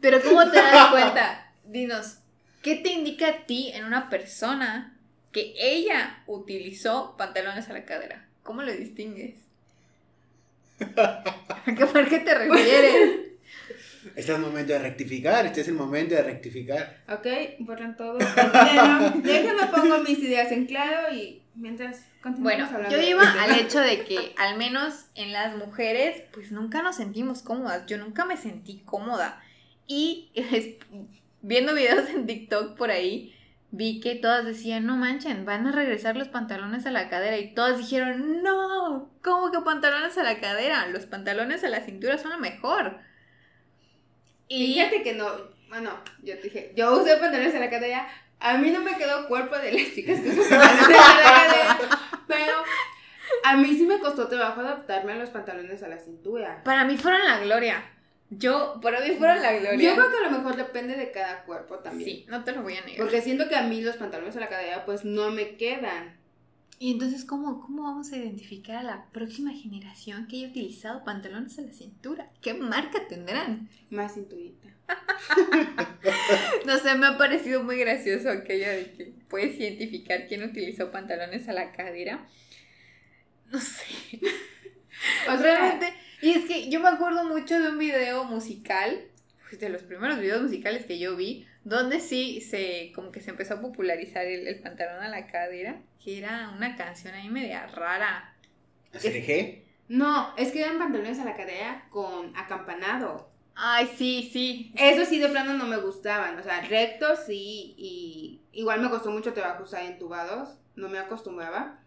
Pero 0.00 0.22
¿cómo 0.22 0.50
te 0.50 0.56
das 0.56 0.90
cuenta? 0.90 1.52
Dinos, 1.64 2.16
¿qué 2.62 2.76
te 2.76 2.88
indica 2.88 3.28
a 3.28 3.46
ti 3.46 3.72
en 3.74 3.84
una 3.84 4.08
persona 4.08 4.96
que 5.32 5.52
ella 5.58 6.22
utilizó 6.26 7.14
pantalones 7.18 7.68
a 7.68 7.74
la 7.74 7.84
cadera? 7.84 8.27
¿Cómo 8.48 8.62
lo 8.62 8.72
distingues? 8.72 9.34
¿A 10.96 11.64
qué, 11.76 11.84
¿Por 11.84 12.08
qué 12.08 12.20
te 12.20 12.34
refieres? 12.34 13.20
Este 14.06 14.20
es 14.20 14.28
el 14.30 14.38
momento 14.38 14.72
de 14.72 14.78
rectificar, 14.78 15.44
este 15.44 15.60
es 15.60 15.68
el 15.68 15.74
momento 15.74 16.14
de 16.14 16.22
rectificar. 16.22 16.96
Ok, 17.10 17.26
borran 17.58 17.94
todo. 17.94 18.14
Bueno, 18.14 19.10
déjenme 19.22 19.66
pongo 19.66 19.98
mis 19.98 20.18
ideas 20.20 20.50
en 20.50 20.64
claro 20.64 21.14
y 21.14 21.42
mientras 21.56 22.06
continuamos 22.22 22.42
Bueno, 22.42 22.64
hablando 22.74 22.96
yo 22.96 23.02
iba 23.06 23.42
al 23.42 23.60
hecho 23.60 23.80
de 23.80 24.04
que 24.06 24.32
al 24.38 24.56
menos 24.56 24.94
en 25.14 25.34
las 25.34 25.54
mujeres, 25.54 26.22
pues 26.32 26.50
nunca 26.50 26.80
nos 26.80 26.96
sentimos 26.96 27.42
cómodas. 27.42 27.84
Yo 27.84 27.98
nunca 27.98 28.24
me 28.24 28.38
sentí 28.38 28.80
cómoda. 28.86 29.42
Y 29.86 30.30
es- 30.34 30.76
viendo 31.42 31.74
videos 31.74 32.08
en 32.08 32.24
TikTok 32.26 32.78
por 32.78 32.90
ahí, 32.90 33.34
vi 33.70 34.00
que 34.00 34.14
todas 34.14 34.44
decían, 34.44 34.86
no 34.86 34.96
manchen, 34.96 35.44
van 35.44 35.66
a 35.66 35.72
regresar 35.72 36.16
los 36.16 36.28
pantalones 36.28 36.86
a 36.86 36.90
la 36.90 37.08
cadera. 37.08 37.38
Y 37.38 37.54
todas 37.54 37.78
dijeron, 37.78 38.42
no, 38.42 39.10
¿cómo 39.22 39.50
que 39.50 39.60
pantalones 39.60 40.16
a 40.18 40.22
la 40.22 40.40
cadera? 40.40 40.86
Los 40.86 41.06
pantalones 41.06 41.64
a 41.64 41.68
la 41.68 41.80
cintura 41.80 42.18
son 42.18 42.30
lo 42.30 42.38
mejor. 42.38 42.98
Y 44.48 44.74
Fíjate 44.74 45.02
que 45.02 45.14
no, 45.14 45.28
bueno, 45.68 45.90
yo 46.22 46.36
te 46.36 46.42
dije, 46.44 46.72
yo 46.74 47.00
usé 47.00 47.16
pantalones 47.16 47.54
a 47.54 47.60
la 47.60 47.70
cadera, 47.70 48.08
a 48.40 48.56
mí 48.56 48.70
no 48.70 48.80
me 48.80 48.96
quedó 48.96 49.28
cuerpo 49.28 49.58
de 49.58 49.72
las 49.72 49.92
chicas 49.94 50.20
que 50.20 50.30
usan 50.30 50.60
pantalones 50.60 50.98
a 50.98 51.14
la 51.14 51.22
cadera, 51.22 51.78
pero 52.26 52.52
a 53.44 53.56
mí 53.56 53.76
sí 53.76 53.84
me 53.84 53.98
costó 53.98 54.28
trabajo 54.28 54.60
adaptarme 54.60 55.12
a 55.12 55.16
los 55.16 55.28
pantalones 55.28 55.82
a 55.82 55.88
la 55.88 55.98
cintura. 55.98 56.62
para 56.64 56.84
mí 56.84 56.96
fueron 56.96 57.24
la 57.24 57.38
gloria. 57.40 57.84
Yo, 58.30 58.78
para 58.82 59.00
mí 59.00 59.14
fueron 59.16 59.40
la 59.40 59.52
gloria. 59.54 59.90
Yo 59.90 59.96
creo 59.96 60.10
que 60.10 60.16
a 60.26 60.30
lo 60.30 60.38
mejor 60.38 60.56
depende 60.56 60.96
de 60.96 61.10
cada 61.10 61.44
cuerpo 61.44 61.78
también. 61.78 62.08
Sí, 62.08 62.26
no 62.28 62.44
te 62.44 62.52
lo 62.52 62.62
voy 62.62 62.74
a 62.74 62.82
negar. 62.82 62.98
Porque 62.98 63.22
siento 63.22 63.48
que 63.48 63.56
a 63.56 63.62
mí 63.62 63.80
los 63.80 63.96
pantalones 63.96 64.36
a 64.36 64.40
la 64.40 64.48
cadera 64.48 64.84
pues 64.84 65.04
no 65.04 65.30
me 65.30 65.56
quedan. 65.56 66.18
Y 66.80 66.92
entonces, 66.92 67.24
¿cómo, 67.24 67.60
¿cómo 67.60 67.82
vamos 67.84 68.12
a 68.12 68.16
identificar 68.16 68.76
a 68.76 68.82
la 68.84 69.06
próxima 69.12 69.52
generación 69.52 70.28
que 70.28 70.36
haya 70.36 70.48
utilizado 70.48 71.02
pantalones 71.04 71.58
a 71.58 71.62
la 71.62 71.72
cintura? 71.72 72.30
¿Qué 72.40 72.54
marca 72.54 73.08
tendrán? 73.08 73.68
Más 73.90 74.14
cinturita. 74.14 74.68
No 76.64 76.78
sé, 76.78 76.94
me 76.94 77.06
ha 77.06 77.18
parecido 77.18 77.62
muy 77.62 77.78
gracioso 77.78 78.30
aquello 78.30 78.68
de 78.68 78.92
que 78.92 79.12
puedes 79.28 79.58
identificar 79.58 80.26
quién 80.26 80.42
utilizó 80.42 80.90
pantalones 80.90 81.48
a 81.48 81.52
la 81.52 81.72
cadera. 81.72 82.26
No 83.50 83.60
sé. 83.60 83.84
O 85.28 85.38
sea, 85.38 85.38
Realmente. 85.38 85.94
Y 86.20 86.32
es 86.32 86.46
que 86.46 86.68
yo 86.68 86.80
me 86.80 86.88
acuerdo 86.88 87.24
mucho 87.24 87.58
de 87.58 87.68
un 87.68 87.78
video 87.78 88.24
musical, 88.24 89.04
pues, 89.48 89.60
de 89.60 89.68
los 89.68 89.82
primeros 89.82 90.18
videos 90.18 90.42
musicales 90.42 90.84
que 90.84 90.98
yo 90.98 91.16
vi, 91.16 91.46
donde 91.64 92.00
sí 92.00 92.40
se, 92.40 92.92
como 92.94 93.12
que 93.12 93.20
se 93.20 93.30
empezó 93.30 93.54
a 93.54 93.60
popularizar 93.60 94.24
el, 94.26 94.46
el 94.46 94.60
pantalón 94.60 95.02
a 95.02 95.08
la 95.08 95.26
cadera, 95.26 95.80
que 96.02 96.18
era 96.18 96.52
una 96.56 96.76
canción 96.76 97.14
ahí 97.14 97.28
media 97.28 97.66
rara. 97.66 98.34
¿ACRG? 98.94 99.62
no, 99.88 100.34
es 100.36 100.52
que 100.52 100.62
eran 100.62 100.78
pantalones 100.78 101.18
a 101.18 101.24
la 101.24 101.36
cadera 101.36 101.86
con 101.90 102.34
acampanado. 102.36 103.28
Ay, 103.54 103.90
sí, 103.96 104.30
sí. 104.32 104.72
Eso 104.76 105.04
sí 105.04 105.18
de 105.18 105.28
plano 105.28 105.54
no 105.54 105.66
me 105.66 105.78
gustaban, 105.78 106.38
o 106.38 106.42
sea, 106.42 106.60
rectos 106.62 107.20
sí, 107.26 107.74
y 107.76 108.40
igual 108.52 108.80
me 108.80 108.88
costó 108.88 109.10
mucho 109.10 109.32
trabajo 109.32 109.64
usar 109.64 109.84
entubados, 109.84 110.58
no 110.76 110.88
me 110.88 110.98
acostumbraba, 110.98 111.80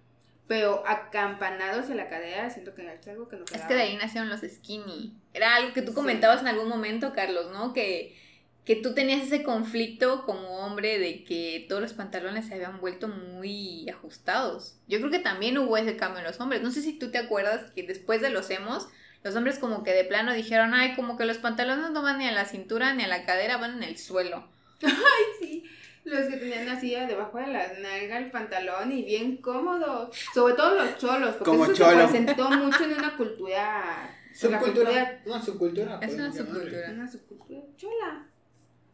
pero 0.52 0.84
acampanados 0.86 1.90
en 1.90 1.96
la 1.96 2.10
cadera 2.10 2.50
siento 2.50 2.76
que 2.76 2.82
era 2.82 3.00
algo 3.08 3.30
que 3.30 3.38
no 3.38 3.46
Es 3.46 3.52
quedaba. 3.52 3.68
que 3.70 3.74
de 3.74 3.82
ahí 3.84 3.96
nacieron 3.96 4.30
los 4.30 4.42
skinny. 4.42 5.16
Era 5.34 5.56
algo 5.56 5.72
que 5.72 5.82
tú 5.82 5.92
Sí. 5.92 5.96
comentabas 5.96 6.42
en 6.42 6.50
algún 6.50 6.68
momento, 6.68 7.14
Carlos, 7.14 7.54
¿no? 7.54 7.72
Que, 7.72 8.18
que 8.66 8.76
tú 8.76 8.94
tenías 8.94 9.22
ese 9.24 9.44
conflicto 9.44 10.26
como 10.26 10.58
hombre 10.60 11.00
de 11.00 11.24
que 11.24 11.66
todos 11.70 11.82
los 11.82 11.94
pantalones 11.94 12.48
se 12.48 12.56
habían 12.56 12.82
vuelto 12.82 13.08
muy 13.08 13.88
ajustados. 13.88 14.76
Yo 14.90 15.00
creo 15.00 15.10
que 15.10 15.20
también 15.20 15.58
hubo 15.58 15.78
ese 15.78 15.96
cambio 15.96 16.20
en 16.20 16.26
los 16.26 16.42
hombres. 16.42 16.62
No 16.62 16.70
sé 16.72 16.82
si 16.82 17.00
tú 17.00 17.12
te 17.12 17.18
acuerdas 17.18 17.72
que 17.72 17.84
después 17.84 18.20
de 18.20 18.30
los 18.30 18.50
hemos, 18.50 18.90
los 19.24 19.34
hombres 19.38 19.58
como 19.58 19.84
que 19.86 19.94
de 19.94 20.04
plano 20.04 20.34
dijeron, 20.34 20.74
ay, 20.74 20.96
como 20.96 21.16
que 21.16 21.24
los 21.24 21.38
pantalones 21.38 21.92
no 21.92 22.02
van 22.02 22.18
ni 22.18 22.28
a 22.28 22.34
la 22.34 22.44
cintura 22.44 22.94
ni 22.94 23.04
a 23.06 23.08
la 23.08 23.24
cadera, 23.26 23.56
van 23.56 23.78
en 23.78 23.84
el 23.84 23.98
suelo. 23.98 24.50
Sí, 25.40 25.64
los 26.04 26.28
que 26.28 26.38
tenían 26.38 26.68
así 26.70 26.92
debajo 26.96 27.38
de 27.38 27.48
la 27.48 27.74
nalga 27.80 28.18
el 28.18 28.32
pantalón 28.32 28.92
y 28.92 29.04
bien 29.04 29.38
cómodos, 29.38 30.16
sobre 30.34 30.56
todo 30.56 30.76
los 30.76 30.98
cholos, 30.98 31.36
porque 31.36 31.44
Como 31.52 31.66
eso 31.66 31.74
cholo. 31.74 32.08
se 32.08 32.08
presentó 32.08 32.50
mucho 32.52 32.84
en 32.84 32.94
una 32.94 33.16
cultura, 33.16 34.18
Subcultura. 34.34 35.22
No, 35.26 35.44
subcultura. 35.44 36.00
Es 36.02 36.14
una 36.14 36.32
subcultura. 36.32 36.90
una 36.92 37.12
subcultura 37.12 37.62
chola. 37.78 38.28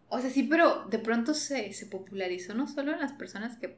O 0.09 0.19
sea, 0.19 0.29
sí, 0.29 0.43
pero 0.43 0.85
de 0.89 0.99
pronto 0.99 1.33
se, 1.33 1.73
se 1.73 1.85
popularizó 1.85 2.53
no 2.53 2.67
solo 2.67 2.93
en 2.93 2.99
las 2.99 3.13
personas 3.13 3.57
que, 3.57 3.75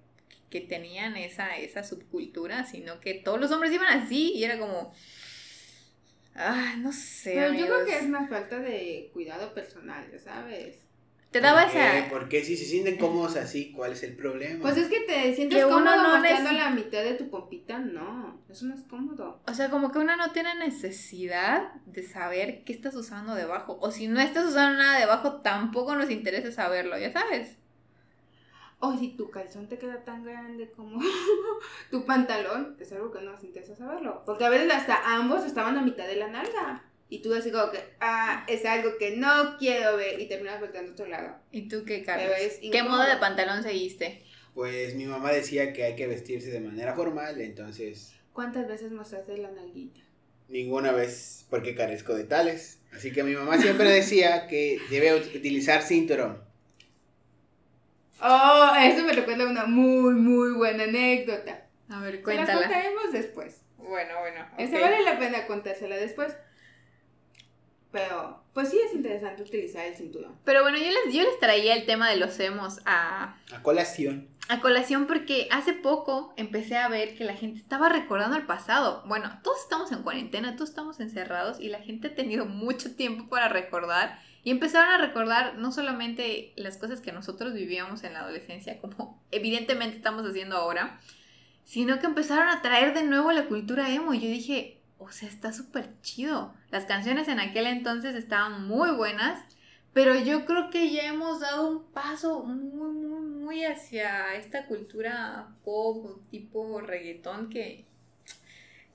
que 0.50 0.62
tenían 0.62 1.18
esa, 1.18 1.58
esa 1.58 1.84
subcultura, 1.84 2.66
sino 2.66 3.00
que 3.00 3.16
todos 3.16 3.40
los 3.40 3.52
hombres 3.52 3.72
iban 3.74 3.88
así 3.88 4.34
y 4.34 4.44
era 4.44 4.60
como... 4.60 4.94
Ay, 6.36 6.78
no 6.80 6.94
sé. 6.94 7.34
Pero 7.34 7.54
yo 7.54 7.66
creo 7.66 7.86
que 7.86 7.98
es 7.98 8.04
una 8.06 8.28
falta 8.28 8.60
de 8.60 9.10
cuidado 9.12 9.54
personal, 9.54 10.10
ya 10.12 10.20
sabes. 10.20 10.78
Te 11.32 11.42
daba 11.42 11.68
¿Por 11.68 11.78
esa... 11.78 12.10
Porque 12.10 12.44
si 12.44 12.58
se 12.58 12.66
sienten 12.66 12.98
cómodos 12.98 13.36
así, 13.36 13.72
¿cuál 13.72 13.92
es 13.92 14.02
el 14.02 14.16
problema? 14.16 14.62
Pues 14.64 14.78
es 14.78 14.88
que 14.88 15.02
te 15.02 15.36
sientes 15.36 15.60
Que 15.60 15.66
uno 15.66 15.76
cómodo 15.76 15.96
no 15.96 16.10
mostrando 16.18 16.50
neces- 16.50 16.58
la 16.58 16.70
mitad 16.72 17.04
de 17.04 17.14
tu 17.14 17.30
pompita, 17.30 17.78
no, 17.78 18.42
eso 18.50 18.66
no 18.66 18.74
es 18.74 18.82
cómodo. 18.82 19.40
O 19.48 19.54
sea, 19.54 19.70
como 19.70 19.92
que 19.92 20.00
uno 20.00 20.16
no 20.18 20.32
tiene 20.32 20.56
necesidad 20.56 21.72
de 21.86 22.02
saber 22.02 22.64
qué 22.64 22.74
estás 22.74 22.96
usando 22.96 23.36
debajo. 23.36 23.78
O 23.80 23.92
si 23.92 24.08
no 24.08 24.20
estás 24.20 24.46
usando 24.46 24.80
nada 24.80 25.00
debajo, 25.00 25.42
tampoco 25.42 25.96
nos 25.96 26.10
interesa 26.10 26.52
saberlo, 26.52 26.98
ya 26.98 27.12
sabes. 27.14 27.58
O 28.80 28.98
si 28.98 29.10
tu 29.10 29.30
calzón 29.30 29.68
te 29.68 29.78
queda 29.78 30.04
tan 30.06 30.24
grande 30.24 30.72
como 30.72 31.00
tu 31.92 32.06
pantalón, 32.06 32.76
es 32.80 32.92
algo 32.94 33.12
que 33.12 33.22
no 33.22 33.34
nos 33.34 33.44
interesa 33.44 33.76
saberlo. 33.76 34.24
Porque 34.26 34.46
a 34.46 34.50
veces 34.50 34.72
hasta 34.74 35.14
ambos 35.16 35.46
estaban 35.46 35.78
a 35.78 35.82
mitad 35.84 36.08
de 36.08 36.16
la 36.16 36.30
nalga. 36.30 36.86
Y 37.10 37.22
tú 37.22 37.34
así 37.34 37.52
como 37.52 37.72
que, 37.72 37.80
ah, 38.00 38.46
es 38.48 38.66
algo 38.66 38.92
que 39.00 39.18
no 39.18 39.58
quiero 39.58 39.98
ver. 39.98 40.20
Y 40.20 40.28
terminas 40.28 40.60
volteando 40.60 40.92
a 40.92 40.94
otro 40.94 41.08
lado. 41.08 41.36
¿Y 41.52 41.68
tú 41.68 41.84
qué, 41.86 42.04
Carlos? 42.04 42.30
¿Qué 42.72 42.84
modo 42.84 43.04
de 43.04 43.18
pantalón 43.18 43.64
seguiste? 43.64 44.24
Pues 44.54 44.96
mi 44.96 45.06
mamá 45.06 45.32
decía 45.32 45.74
que 45.74 45.84
hay 45.86 45.96
que 45.96 46.08
vestirse 46.08 46.52
de 46.52 46.60
manera 46.60 46.94
formal, 46.94 47.40
entonces 47.42 48.14
¿Cuántas 48.34 48.68
veces 48.68 48.92
mostraste 48.92 49.38
la 49.38 49.52
nalguita? 49.52 50.02
ninguna 50.48 50.92
vez 50.92 51.46
porque 51.50 51.76
carezco 51.76 52.16
de 52.16 52.24
tales. 52.24 52.80
Así 52.92 53.12
que 53.12 53.24
mi 53.24 53.34
mamá 53.36 53.58
siempre 53.60 53.90
decía 53.90 54.48
que 54.48 54.80
debe 54.90 55.14
ut- 55.14 55.36
utilizar 55.36 55.82
cinturón. 55.84 56.42
Oh, 58.22 58.72
eso 58.84 59.04
me 59.04 59.14
recuerda 59.14 59.46
a 59.46 59.48
una 59.48 59.66
muy, 59.66 60.14
muy 60.16 60.52
buena 60.54 60.84
anécdota. 60.84 61.66
A 61.90 62.02
ver, 62.02 62.12
Se 62.14 62.18
la 62.18 62.24
cuéntala. 62.24 62.62
contaremos 62.62 63.12
después. 63.14 63.62
Bueno, 63.78 64.20
bueno. 64.20 64.46
Esa 64.58 64.76
ok. 64.76 64.82
vale 64.82 65.02
la 65.04 65.18
pena 65.20 65.48
contársela 65.48 65.96
después. 65.98 66.34
Pero, 67.92 68.44
pues 68.54 68.70
sí 68.70 68.80
es 68.86 68.94
interesante 68.94 69.42
utilizar 69.42 69.86
el 69.86 69.96
cinturón. 69.96 70.36
Pero 70.46 70.62
bueno, 70.62 70.78
yo 70.78 70.86
les, 70.86 71.14
yo 71.14 71.24
les 71.24 71.40
traía 71.40 71.74
el 71.74 71.86
tema 71.86 72.10
de 72.10 72.18
los 72.18 72.40
emos 72.40 72.82
a, 72.86 73.36
A 73.52 73.64
colación. 73.64 74.28
a 74.48 74.60
colación 74.62 75.08
porque 75.08 75.48
hace 75.52 75.74
poco 75.74 76.34
empecé 76.38 76.78
a 76.78 76.88
ver 76.88 77.16
que 77.16 77.24
la 77.24 77.34
gente 77.36 77.60
estaba 77.60 77.90
recordando 77.90 78.38
el 78.38 78.46
pasado. 78.46 79.04
Bueno, 79.08 79.40
todos 79.44 79.60
estamos 79.62 79.92
en 79.92 80.04
cuarentena, 80.04 80.56
todos 80.56 80.70
estamos 80.70 81.00
encerrados 81.00 81.60
y 81.60 81.70
la 81.70 81.80
gente 81.80 82.10
ha 82.10 82.16
tenido 82.16 82.46
mucho 82.46 82.96
tiempo 82.96 83.28
para 83.28 83.50
recordar. 83.50 84.20
Y 84.44 84.52
empezaron 84.52 84.90
a 84.92 84.98
recordar 85.00 85.56
no 85.58 85.72
solamente 85.72 86.54
las 86.56 86.78
cosas 86.78 87.02
que 87.02 87.12
nosotros 87.12 87.54
vivíamos 87.54 88.04
en 88.04 88.14
la 88.14 88.20
adolescencia, 88.22 88.80
como 88.80 89.22
evidentemente 89.32 89.98
estamos 89.98 90.26
haciendo 90.26 90.56
ahora, 90.58 91.02
sino 91.66 92.00
que 92.00 92.06
empezaron 92.06 92.48
a 92.48 92.62
traer 92.62 92.94
de 92.94 93.04
nuevo 93.04 93.32
la 93.32 93.46
cultura 93.48 93.92
emo. 93.94 94.14
Y 94.14 94.20
yo 94.22 94.28
dije, 94.30 94.79
o 95.00 95.10
sea, 95.10 95.28
está 95.28 95.52
súper 95.52 95.90
chido. 96.02 96.54
Las 96.70 96.86
canciones 96.86 97.28
en 97.28 97.40
aquel 97.40 97.66
entonces 97.68 98.16
estaban 98.16 98.68
muy 98.68 98.92
buenas, 98.92 99.42
pero 99.94 100.14
yo 100.16 100.46
creo 100.46 100.70
que 100.70 100.92
ya 100.92 101.08
hemos 101.08 101.40
dado 101.40 101.70
un 101.70 101.92
paso 101.92 102.44
muy, 102.44 102.92
muy, 102.92 103.22
muy 103.22 103.66
hacia 103.66 104.36
esta 104.36 104.68
cultura 104.68 105.48
pop, 105.64 106.22
tipo 106.30 106.82
reggaetón, 106.82 107.50
que 107.50 107.86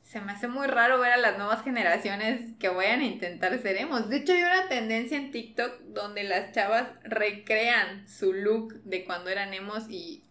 se 0.03 0.21
me 0.21 0.33
hace 0.33 0.47
muy 0.47 0.67
raro 0.67 1.01
ver 1.01 1.13
a 1.13 1.17
las 1.17 1.39
nuevas 1.39 1.65
generaciones 1.65 2.53
que 2.61 2.69
vayan 2.69 3.01
a 3.01 3.07
intentar 3.07 3.59
ser 3.61 3.79
emos. 3.79 4.09
De 4.11 4.19
hecho, 4.19 4.33
hay 4.33 4.43
una 4.43 4.69
tendencia 4.69 5.17
en 5.17 5.33
TikTok 5.33 5.81
donde 5.89 6.23
las 6.23 6.53
chavas 6.53 6.89
recrean 7.03 8.07
su 8.07 8.33
look 8.33 8.75
de 8.85 9.05
cuando 9.05 9.31
eran 9.31 9.55
emos 9.55 9.89
y 9.89 10.23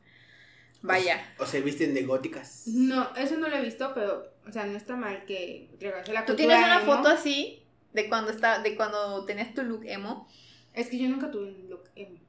vaya. 0.84 1.34
O 1.39 1.46
se 1.48 1.62
visten 1.62 1.93
de 1.96 2.04
góticas. 2.04 2.63
No, 2.67 3.15
eso 3.15 3.38
no 3.38 3.48
lo 3.48 3.56
he 3.58 3.62
visto, 3.62 3.91
pero, 3.96 4.32
o 4.48 4.52
sea, 4.52 4.65
no 4.67 4.78
está 4.78 4.96
mal 4.96 5.26
que 5.26 5.69
regrese 5.80 6.13
la 6.13 6.26
Tú 6.26 6.34
cultura 6.34 6.56
tienes 6.58 6.65
una 6.65 6.82
emo. 6.84 6.96
foto 6.98 7.10
así 7.10 7.63
de 7.93 8.08
cuando 8.10 8.30
está, 8.32 8.60
de 8.62 8.76
cuando 8.76 9.26
tenías 9.26 9.54
tu 9.56 9.63
look 9.63 9.84
emo. 9.86 10.28
Es 10.74 10.89
que 10.89 10.98
yo 11.00 11.08
nunca 11.10 11.32
tuve 11.32 11.48
un 11.50 11.69
look 11.69 11.89
emo. 11.96 12.19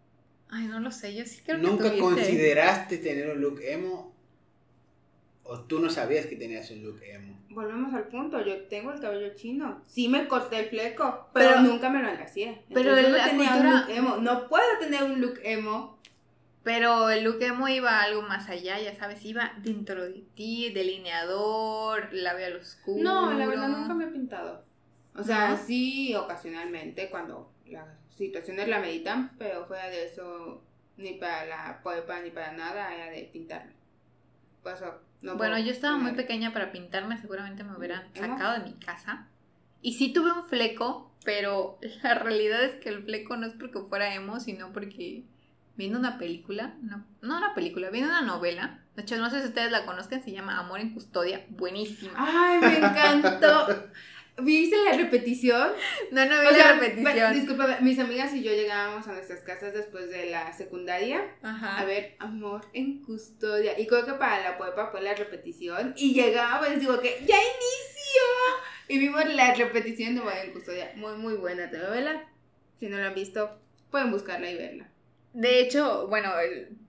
Ay, 0.48 0.66
no 0.66 0.78
lo 0.80 0.90
sé, 0.90 1.14
yo 1.14 1.24
sí 1.26 1.40
creo 1.44 1.58
que 1.60 1.66
¿Nunca 1.66 1.96
consideraste 1.98 2.98
tener 2.98 3.28
un 3.30 3.40
look 3.40 3.60
emo? 3.62 4.14
¿O 5.46 5.60
tú 5.60 5.78
no 5.78 5.90
sabías 5.90 6.26
que 6.26 6.36
tenías 6.36 6.70
un 6.70 6.82
look 6.84 7.00
emo? 7.02 7.38
Volvemos 7.50 7.92
al 7.94 8.08
punto, 8.08 8.42
yo 8.44 8.62
tengo 8.64 8.92
el 8.92 9.00
cabello 9.00 9.34
chino. 9.34 9.82
Sí 9.86 10.08
me 10.08 10.26
corté 10.26 10.58
el 10.60 10.66
fleco, 10.66 11.28
pero, 11.34 11.50
Pero- 11.50 11.60
nunca 11.62 11.90
me 11.90 12.02
lo 12.02 12.08
enlacié. 12.08 12.62
pero 12.72 12.90
no 12.92 12.96
tenía 12.96 13.30
cultura- 13.30 13.58
un 13.58 13.70
look 13.70 13.90
emo. 13.90 14.16
No 14.18 14.48
puedo 14.48 14.64
tener 14.80 15.02
un 15.04 15.20
look 15.20 15.38
emo 15.42 15.93
Pero 16.64 17.10
el 17.10 17.24
look 17.24 17.42
emo 17.42 17.68
iba 17.68 18.00
algo 18.00 18.22
más 18.22 18.48
allá, 18.48 18.80
ya 18.80 18.94
sabes, 18.96 19.24
iba 19.24 19.52
dentro 19.58 20.02
de 20.04 20.24
ti, 20.34 20.72
delineador, 20.72 22.08
labial 22.12 22.56
oscuro. 22.56 23.02
No, 23.02 23.32
la 23.34 23.46
verdad 23.46 23.68
nunca 23.68 23.92
me 23.94 24.04
he 24.04 24.08
pintado. 24.08 24.64
O 25.14 25.22
sea, 25.22 25.50
¿No? 25.50 25.56
sí, 25.58 26.14
ocasionalmente, 26.14 27.10
cuando 27.10 27.52
las 27.66 27.86
situaciones 28.16 28.66
la 28.66 28.80
meditan, 28.80 29.32
pero 29.38 29.66
fuera 29.66 29.88
de 29.90 30.06
eso, 30.06 30.62
ni 30.96 31.12
para 31.12 31.44
la 31.44 31.80
polpa 31.82 32.20
ni 32.20 32.30
para 32.30 32.52
nada 32.52 32.94
era 32.94 33.10
de 33.10 33.28
pintarme. 33.30 33.74
No 35.20 35.36
Bueno, 35.36 35.58
yo 35.58 35.70
estaba 35.70 35.96
muy 35.98 36.12
pequeña 36.12 36.52
para 36.52 36.72
pintarme, 36.72 37.18
seguramente 37.18 37.64
me 37.64 37.76
hubieran 37.76 38.08
¿Emo? 38.14 38.34
sacado 38.34 38.58
de 38.58 38.70
mi 38.70 38.74
casa. 38.74 39.28
Y 39.82 39.94
sí 39.94 40.12
tuve 40.12 40.32
un 40.32 40.44
fleco, 40.44 41.12
pero 41.24 41.78
la 42.02 42.14
realidad 42.14 42.62
es 42.64 42.74
que 42.76 42.88
el 42.88 43.04
fleco 43.04 43.36
no 43.36 43.46
es 43.46 43.52
porque 43.54 43.80
fuera 43.80 44.14
emo, 44.14 44.40
sino 44.40 44.72
porque 44.72 45.24
viendo 45.76 45.98
una 45.98 46.18
película, 46.18 46.74
no, 46.82 47.04
no 47.22 47.36
una 47.38 47.54
película, 47.54 47.90
viendo 47.90 48.10
una 48.10 48.22
novela. 48.22 48.80
De 48.96 49.02
hecho, 49.02 49.16
no 49.16 49.28
sé 49.30 49.40
si 49.40 49.48
ustedes 49.48 49.72
la 49.72 49.84
conozcan, 49.86 50.22
se 50.22 50.32
llama 50.32 50.58
Amor 50.58 50.80
en 50.80 50.94
Custodia, 50.94 51.44
buenísima. 51.48 52.12
Ay, 52.16 52.58
me 52.60 52.78
encantó. 52.78 53.90
¿Viste 54.36 54.76
la 54.84 54.96
repetición? 54.96 55.68
No, 56.10 56.24
no 56.26 56.40
vi 56.40 56.46
O 56.46 56.50
la 56.50 56.56
sea, 56.56 56.72
repetición. 56.72 57.32
disculpa, 57.34 57.78
mis 57.80 57.98
amigas 58.00 58.34
y 58.34 58.42
yo 58.42 58.50
llegábamos 58.52 59.06
a 59.06 59.12
nuestras 59.12 59.40
casas 59.42 59.72
después 59.72 60.10
de 60.10 60.28
la 60.28 60.52
secundaria 60.52 61.24
Ajá. 61.42 61.78
a 61.78 61.84
ver 61.84 62.16
Amor 62.18 62.66
en 62.72 63.00
Custodia. 63.04 63.78
Y 63.78 63.86
creo 63.86 64.04
que 64.04 64.14
para 64.14 64.42
la 64.42 64.58
puepa 64.58 64.90
fue 64.90 65.02
la 65.02 65.14
repetición. 65.14 65.94
Y 65.96 66.14
llegábamos 66.14 66.68
y 66.72 66.80
digo 66.80 66.98
que 67.00 67.10
ya 67.24 67.36
inició. 67.36 68.22
Y 68.88 68.98
vimos 68.98 69.24
la 69.32 69.54
repetición 69.54 70.16
de 70.16 70.20
Amor 70.22 70.32
en 70.44 70.52
Custodia. 70.52 70.90
Muy, 70.96 71.16
muy 71.16 71.34
buena 71.34 71.70
telenovela. 71.70 72.24
Si 72.80 72.88
no 72.88 72.98
la 72.98 73.06
han 73.08 73.14
visto, 73.14 73.56
pueden 73.92 74.10
buscarla 74.10 74.50
y 74.50 74.56
verla. 74.56 74.88
De 75.34 75.60
hecho, 75.60 76.06
bueno, 76.08 76.30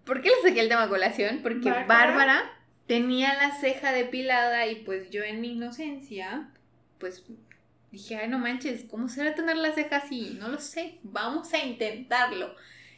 ¿por 0.05 0.21
qué 0.21 0.29
le 0.29 0.47
saqué 0.47 0.61
el 0.61 0.69
tema 0.69 0.83
a 0.83 0.89
colación? 0.89 1.39
Porque 1.43 1.69
Bárbara. 1.69 1.87
Bárbara 1.87 2.51
tenía 2.87 3.33
la 3.33 3.51
ceja 3.55 3.91
depilada 3.91 4.67
y 4.67 4.75
pues 4.75 5.09
yo 5.09 5.23
en 5.23 5.41
mi 5.41 5.53
inocencia, 5.53 6.49
pues 6.99 7.23
dije, 7.91 8.15
ay 8.17 8.29
no 8.29 8.37
manches, 8.39 8.85
¿cómo 8.89 9.09
será 9.09 9.33
tener 9.35 9.57
la 9.57 9.73
ceja 9.73 9.97
así? 9.97 10.37
No 10.39 10.47
lo 10.47 10.59
sé, 10.59 10.99
vamos 11.03 11.53
a 11.53 11.65
intentarlo. 11.65 12.55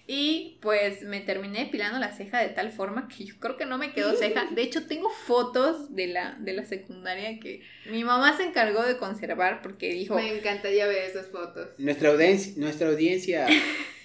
Y 0.10 0.58
pues 0.62 1.02
me 1.04 1.20
terminé 1.20 1.66
depilando 1.66 2.00
la 2.00 2.14
ceja 2.14 2.40
de 2.40 2.48
tal 2.48 2.72
forma 2.72 3.10
que 3.10 3.26
yo 3.26 3.36
creo 3.40 3.58
que 3.58 3.66
no 3.66 3.78
me 3.78 3.92
quedó 3.92 4.16
ceja. 4.16 4.46
De 4.52 4.62
hecho, 4.62 4.88
tengo 4.88 5.10
fotos 5.10 5.94
de 5.94 6.08
la, 6.08 6.38
de 6.40 6.54
la 6.54 6.64
secundaria 6.64 7.40
que 7.42 7.62
mi 7.90 8.06
mamá 8.06 8.36
se 8.38 8.44
encargó 8.44 8.84
de 8.84 8.96
conservar 8.96 9.62
porque 9.62 9.92
dijo, 9.92 10.16
Me 10.16 10.38
encantaría 10.38 10.88
ver 10.88 11.04
esas 11.04 11.28
fotos. 11.28 11.68
Nuestra 11.78 12.10
audiencia, 12.10 12.54
nuestra 12.56 12.88
audiencia 12.88 13.48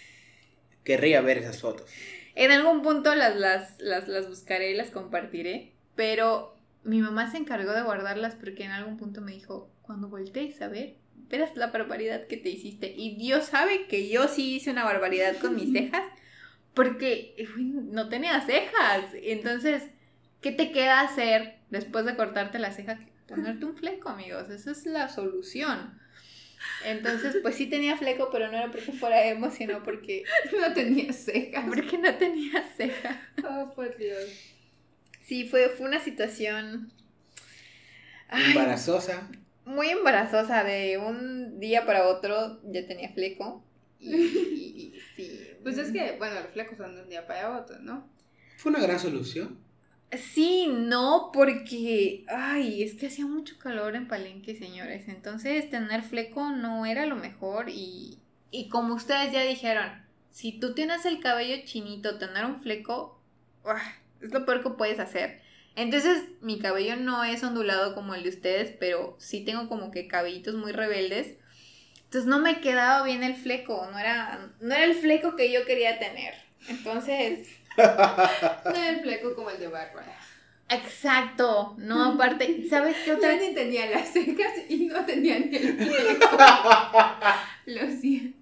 querría 0.85 1.21
ver 1.21 1.39
esas 1.39 1.61
fotos. 1.61 1.89
En 2.35 2.51
algún 2.51 2.83
punto 2.83 3.15
las, 3.15 3.37
las, 3.37 3.79
las, 3.81 4.09
las 4.09 4.29
buscaré 4.29 4.71
y 4.71 4.77
las 4.77 4.91
compartiré, 4.91 5.73
pero 5.95 6.57
mi 6.85 7.01
mamá 7.01 7.31
se 7.31 7.37
encargó 7.37 7.73
de 7.73 7.83
guardarlas 7.83 8.35
porque 8.35 8.65
en 8.65 8.71
algún 8.71 8.97
punto 8.97 9.21
me 9.21 9.33
dijo, 9.33 9.71
cuando 9.83 10.09
voltees 10.09 10.61
a 10.63 10.69
ver, 10.69 10.97
verás 11.29 11.57
la 11.57 11.69
barbaridad 11.69 12.27
que 12.27 12.37
te 12.37 12.49
hiciste. 12.49 12.93
Y 12.97 13.17
Dios 13.17 13.47
sabe 13.47 13.87
que 13.87 14.09
yo 14.09 14.29
sí 14.29 14.57
hice 14.57 14.71
una 14.71 14.85
barbaridad 14.85 15.37
con 15.39 15.57
mis 15.57 15.73
cejas, 15.73 16.05
porque 16.75 17.35
uy, 17.57 17.65
no 17.65 18.09
tenía 18.09 18.41
cejas. 18.41 19.07
Entonces, 19.15 19.83
¿qué 20.41 20.53
te 20.53 20.73
queda 20.73 21.01
hacer 21.01 21.57
después 21.71 22.05
de 22.05 22.17
cortarte 22.17 22.59
la 22.59 22.73
ceja? 22.73 22.99
Ponerte 23.27 23.65
un 23.65 23.77
fleco, 23.77 24.09
amigos. 24.09 24.51
Esa 24.51 24.73
es 24.73 24.85
la 24.87 25.09
solución. 25.09 25.99
Entonces, 26.85 27.37
pues 27.43 27.55
sí 27.57 27.67
tenía 27.67 27.97
fleco, 27.97 28.29
pero 28.33 28.51
no 28.51 28.57
era 28.59 28.71
porque 28.71 28.93
fuera 28.93 29.25
emo, 29.27 29.51
sino 29.51 29.83
porque, 29.83 30.25
No 30.61 30.73
tenía 30.73 31.13
cejas. 31.13 31.65
porque 31.67 31.99
no 31.99 32.15
tenía 32.17 32.63
ceja. 32.77 33.21
Oh, 33.49 33.73
por 33.75 33.97
Dios. 33.97 34.29
Sí, 35.23 35.49
fue, 35.49 35.69
fue 35.69 35.87
una 35.87 36.01
situación 36.01 36.93
ay, 38.29 38.47
Embarazosa. 38.53 39.29
muy 39.65 39.89
embarazosa. 39.91 40.65
De 40.65 40.99
un 40.99 41.61
día 41.61 41.87
para 41.87 42.09
otro 42.09 42.61
ya 42.65 42.87
tenía 42.87 43.11
fleco. 43.13 43.65
Y, 44.01 44.15
y- 44.15 44.95
y 44.97 45.01
sí. 45.17 45.41
Pues 45.63 45.79
es 45.79 45.93
que, 45.93 46.17
bueno, 46.19 46.35
los 46.41 46.51
flecos 46.53 46.77
son 46.77 46.97
de 46.97 47.03
un 47.03 47.09
día 47.09 47.25
para 47.27 47.57
otro, 47.57 47.79
¿no? 47.79 48.11
Fue 48.57 48.71
una 48.71 48.81
gran 48.81 48.99
solución. 48.99 49.59
Sí, 50.19 50.67
no, 50.69 51.31
porque. 51.33 52.25
Ay, 52.29 52.83
es 52.83 52.95
que 52.95 53.07
hacía 53.07 53.27
mucho 53.27 53.59
calor 53.59 53.97
en 53.97 54.09
Palenque, 54.09 54.55
señores. 54.57 55.09
Entonces, 55.09 55.71
tener 55.71 56.03
fleco 56.03 56.51
no 56.51 56.85
era 56.85 57.07
lo 57.07 57.17
mejor. 57.17 57.71
Y, 57.71 58.19
y 58.51 58.69
como 58.69 58.95
ustedes 58.95 59.33
ya 59.33 59.43
dijeron, 59.43 59.91
si 60.31 60.53
tú 60.61 60.75
tienes 60.75 61.07
el 61.07 61.21
cabello 61.21 61.65
chinito, 61.65 62.19
tener 62.19 62.45
un 62.45 62.61
fleco. 62.61 63.21
ah, 63.65 63.81
es 64.21 64.33
lo 64.33 64.45
peor 64.45 64.63
que 64.63 64.71
puedes 64.71 64.99
hacer. 64.99 65.41
Entonces, 65.77 66.25
mi 66.43 66.59
cabello 66.59 66.97
no 66.97 67.25
es 67.25 67.43
ondulado 67.43 67.95
como 67.95 68.15
el 68.15 68.23
de 68.25 68.29
ustedes, 68.29 68.75
pero 68.79 69.17
sí 69.19 69.43
tengo 69.45 69.69
como 69.69 69.91
que 69.91 70.07
cabellitos 70.09 70.55
muy 70.55 70.73
rebeldes. 70.73 71.39
Entonces 72.05 72.27
no 72.29 72.39
me 72.41 72.61
quedaba 72.61 73.05
bien 73.05 73.23
el 73.23 73.37
fleco, 73.37 73.89
no 73.91 73.99
era, 73.99 74.53
no 74.61 74.75
era 74.75 74.85
el 74.85 74.95
fleco 74.95 75.35
que 75.37 75.51
yo 75.53 75.65
quería 75.65 75.99
tener. 75.99 76.35
Entonces, 76.69 77.49
El 77.77 79.01
fleco 79.03 79.35
como 79.35 79.51
el 79.51 79.59
de 79.59 79.69
Bárbara. 79.69 80.17
exacto, 80.69 81.75
no, 81.79 82.05
aparte, 82.15 82.67
¿sabes 82.69 82.97
qué 83.05 83.13
otra? 83.13 83.35
Yo 83.37 83.41
ni 83.49 83.55
tenía 83.55 83.87
las 83.91 84.09
cejas 84.13 84.53
y 84.69 84.87
no 84.87 85.05
tenía 85.05 85.39
ni 85.39 85.57
el 85.57 85.77
fleco. 85.77 86.37
Lo 87.67 87.91
siento. 88.01 88.39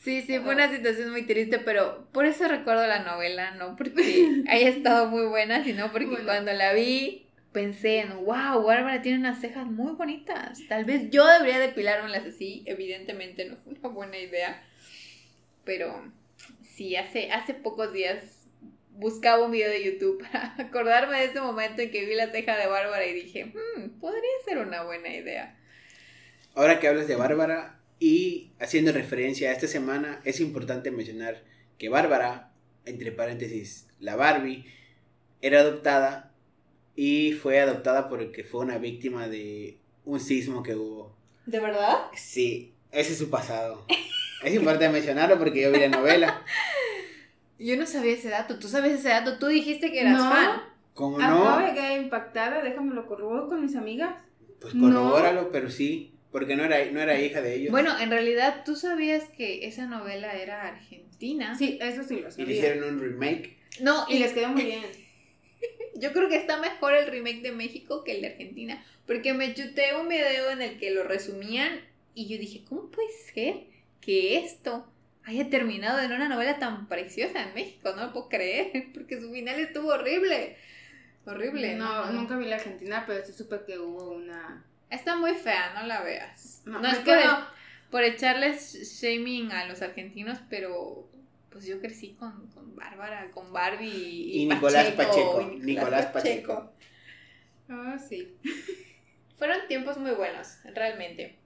Sí, 0.00 0.22
sí, 0.22 0.38
fue 0.38 0.54
una 0.54 0.70
situación 0.70 1.10
muy 1.10 1.22
triste, 1.26 1.58
pero 1.58 2.06
por 2.12 2.24
eso 2.24 2.46
recuerdo 2.48 2.86
la 2.86 3.00
novela, 3.00 3.50
no 3.52 3.76
porque 3.76 4.44
haya 4.48 4.68
estado 4.68 5.08
muy 5.08 5.26
buena, 5.26 5.64
sino 5.64 5.90
porque 5.92 6.06
Bueno. 6.06 6.24
cuando 6.24 6.52
la 6.52 6.72
vi 6.72 7.26
pensé 7.52 8.00
en, 8.00 8.24
wow, 8.24 8.62
Bárbara 8.62 9.02
tiene 9.02 9.18
unas 9.18 9.40
cejas 9.40 9.66
muy 9.66 9.92
bonitas. 9.92 10.60
Tal 10.68 10.84
vez 10.84 11.10
yo 11.10 11.26
debería 11.26 11.58
depilármelas 11.58 12.24
así, 12.24 12.62
evidentemente 12.66 13.44
no 13.46 13.56
fue 13.56 13.72
una 13.74 13.88
buena 13.88 14.18
idea. 14.18 14.62
Pero 15.64 16.10
sí, 16.78 16.94
hace, 16.94 17.32
hace 17.32 17.54
pocos 17.54 17.92
días 17.92 18.46
buscaba 18.92 19.44
un 19.44 19.50
video 19.50 19.68
de 19.68 19.84
YouTube 19.84 20.22
para 20.32 20.54
acordarme 20.58 21.18
de 21.18 21.24
ese 21.26 21.40
momento 21.40 21.82
en 21.82 21.90
que 21.90 22.06
vi 22.06 22.14
la 22.14 22.30
ceja 22.30 22.56
de 22.56 22.68
Bárbara 22.68 23.04
y 23.04 23.14
dije, 23.14 23.46
"Hmm, 23.46 23.98
podría 23.98 24.22
ser 24.44 24.58
una 24.58 24.84
buena 24.84 25.12
idea. 25.12 25.58
Ahora 26.54 26.78
que 26.78 26.86
hablas 26.86 27.08
de 27.08 27.16
Bárbara 27.16 27.80
y 27.98 28.52
haciendo 28.60 28.92
referencia 28.92 29.50
a 29.50 29.52
esta 29.52 29.66
semana, 29.66 30.20
es 30.24 30.40
importante 30.40 30.92
mencionar 30.92 31.42
que 31.78 31.88
Bárbara, 31.88 32.52
entre 32.86 33.10
paréntesis, 33.10 33.88
la 33.98 34.14
Barbie, 34.14 34.64
era 35.42 35.60
adoptada 35.60 36.32
y 36.94 37.32
fue 37.32 37.58
adoptada 37.60 38.08
porque 38.08 38.44
fue 38.44 38.60
una 38.60 38.78
víctima 38.78 39.28
de 39.28 39.78
un 40.04 40.20
sismo 40.20 40.62
que 40.62 40.76
hubo. 40.76 41.16
¿De 41.46 41.58
verdad? 41.58 42.06
Sí, 42.14 42.72
ese 42.92 43.12
es 43.12 43.18
su 43.18 43.30
pasado. 43.30 43.84
Es 44.44 44.54
importante 44.54 44.88
mencionarlo 44.88 45.38
porque 45.38 45.62
yo 45.62 45.72
vi 45.72 45.80
la 45.80 45.88
novela. 45.88 46.42
Yo 47.60 47.76
no 47.76 47.86
sabía 47.86 48.12
ese 48.12 48.28
dato. 48.28 48.58
Tú 48.60 48.68
sabes 48.68 48.92
ese 49.00 49.08
dato. 49.08 49.38
Tú 49.38 49.46
dijiste 49.48 49.90
que 49.90 50.00
eras 50.02 50.16
No. 50.18 50.30
fan. 50.30 50.62
Como 50.94 51.16
Acabo 51.18 51.44
no, 51.60 51.66
de 51.66 51.74
quedar 51.74 52.00
impactada, 52.00 52.62
déjame 52.62 52.94
lo 52.94 53.06
corroboro 53.06 53.48
con 53.48 53.60
mis 53.62 53.74
amigas. 53.74 54.14
pues 54.60 54.74
corrobóralo, 54.74 55.50
pero 55.50 55.68
sí, 55.70 56.12
porque 56.30 56.54
no 56.56 56.64
era, 56.64 56.84
no 56.92 57.00
era 57.00 57.20
hija 57.20 57.40
de 57.40 57.54
ellos. 57.56 57.70
Bueno, 57.72 57.98
en 57.98 58.10
realidad, 58.10 58.62
¿tú 58.64 58.76
sabías 58.76 59.24
que 59.36 59.66
esa 59.66 59.86
novela 59.86 60.32
era 60.34 60.68
argentina? 60.68 61.56
Sí, 61.58 61.78
eso 61.80 62.02
sí 62.04 62.14
lo 62.14 62.20
y 62.20 62.24
le 62.24 62.30
sabía. 62.32 62.54
hicieron 62.54 62.94
un 62.94 63.00
remake. 63.00 63.58
No, 63.80 64.06
Y 64.08 64.16
y 64.16 64.18
les 64.20 64.32
quedó 64.32 64.48
muy 64.50 64.64
bien. 64.64 64.84
yo 65.96 66.12
creo 66.12 66.28
que 66.28 66.36
está 66.36 66.58
mejor 66.58 66.94
el 66.94 67.08
remake 67.08 67.42
de 67.42 67.52
México 67.52 68.02
que 68.04 68.12
el 68.16 68.20
de 68.22 68.28
Argentina. 68.28 68.84
Porque 69.06 69.34
me 69.34 69.52
chuté 69.54 69.96
un 70.00 70.08
video 70.08 70.50
en 70.50 70.62
el 70.62 70.78
que 70.78 70.90
lo 70.92 71.02
resumían 71.04 71.80
y 72.14 72.28
yo 72.28 72.38
dije, 72.38 72.62
¿cómo 72.68 72.88
puede 72.90 73.08
ser 73.34 73.64
que 74.00 74.38
esto 74.38 74.90
haya 75.24 75.50
terminado 75.50 76.00
en 76.00 76.12
una 76.12 76.28
novela 76.28 76.58
tan 76.58 76.88
preciosa 76.88 77.42
en 77.42 77.54
México? 77.54 77.92
No 77.94 78.06
lo 78.06 78.12
puedo 78.12 78.28
creer, 78.28 78.90
porque 78.94 79.20
su 79.20 79.30
final 79.32 79.58
estuvo 79.60 79.88
horrible. 79.88 80.56
Horrible, 81.26 81.74
No, 81.74 82.06
¿no? 82.06 82.12
nunca 82.12 82.36
vi 82.38 82.46
la 82.46 82.56
Argentina, 82.56 83.04
pero 83.06 83.24
sí 83.24 83.32
supe 83.32 83.60
que 83.66 83.78
hubo 83.78 84.12
una. 84.12 84.64
Está 84.88 85.16
muy 85.16 85.34
fea, 85.34 85.74
no 85.74 85.86
la 85.86 86.00
veas. 86.00 86.62
No, 86.64 86.80
es 86.86 86.98
por, 87.00 87.18
por 87.90 88.02
echarles 88.04 88.72
shaming 88.98 89.52
a 89.52 89.66
los 89.66 89.82
argentinos, 89.82 90.38
pero 90.48 91.06
pues 91.50 91.66
yo 91.66 91.80
crecí 91.80 92.14
con, 92.14 92.46
con 92.48 92.74
Bárbara, 92.74 93.30
con 93.32 93.52
Barbie 93.52 93.88
y, 93.90 94.42
Y 94.42 94.46
Nicolás 94.46 94.90
Pacheco, 94.92 95.42
y 95.42 95.58
Nicolás 95.58 96.06
Pacheco. 96.06 96.72
Ah, 97.68 97.98
sí. 97.98 98.34
Fueron 99.38 99.68
tiempos 99.68 99.98
muy 99.98 100.12
buenos, 100.12 100.56
realmente. 100.64 101.36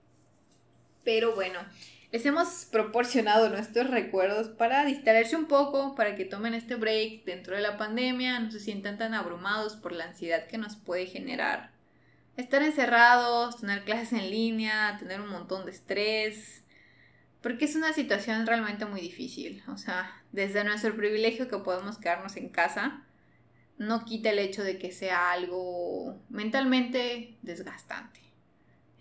Pero 1.05 1.35
bueno, 1.35 1.59
les 2.13 2.25
hemos 2.27 2.67
proporcionado 2.67 3.49
nuestros 3.49 3.91
recuerdos 3.91 4.49
para 4.49 4.85
distraerse 4.85 5.35
un 5.35 5.47
poco, 5.47 5.95
para 5.95 6.15
que 6.15 6.25
tomen 6.25 6.55
este 6.55 6.77
break 6.77 7.25
dentro 7.25 7.57
de 7.57 7.63
la 7.63 7.77
pandemia, 7.77 8.39
no 8.39 8.51
se 8.51 8.61
sientan 8.61 8.99
tan 8.99 9.15
abrumados 9.15 9.77
por 9.77 9.93
la 9.93 10.05
ansiedad 10.05 10.47
que 10.47 10.59
nos 10.59 10.77
puede 10.77 11.07
generar 11.07 11.73
estar 12.37 12.63
encerrados, 12.63 13.61
tener 13.61 13.85
clases 13.85 14.13
en 14.13 14.31
línea, 14.31 14.97
tener 14.99 15.21
un 15.21 15.29
montón 15.29 15.65
de 15.65 15.73
estrés. 15.73 16.65
Porque 17.41 17.65
es 17.65 17.75
una 17.75 17.93
situación 17.93 18.47
realmente 18.47 18.85
muy 18.87 19.01
difícil. 19.01 19.63
O 19.69 19.77
sea, 19.77 20.23
desde 20.31 20.65
nuestro 20.65 20.97
privilegio 20.97 21.49
que 21.49 21.59
podemos 21.59 21.99
quedarnos 21.99 22.37
en 22.37 22.49
casa, 22.49 23.05
no 23.79 24.05
quita 24.05 24.31
el 24.31 24.39
hecho 24.39 24.63
de 24.63 24.79
que 24.79 24.93
sea 24.93 25.33
algo 25.33 26.21
mentalmente 26.29 27.37
desgastante. 27.43 28.22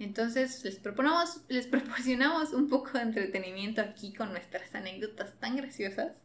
Entonces 0.04 0.64
les 0.64 0.78
proponemos, 0.78 1.42
les 1.48 1.68
proporcionamos 1.76 2.54
un 2.54 2.70
poco 2.70 2.98
de 2.98 3.04
entretenimiento 3.04 3.82
aquí 3.82 4.14
con 4.14 4.32
nuestras 4.32 4.74
anécdotas 4.74 5.40
tan 5.40 5.56
graciosas 5.56 6.22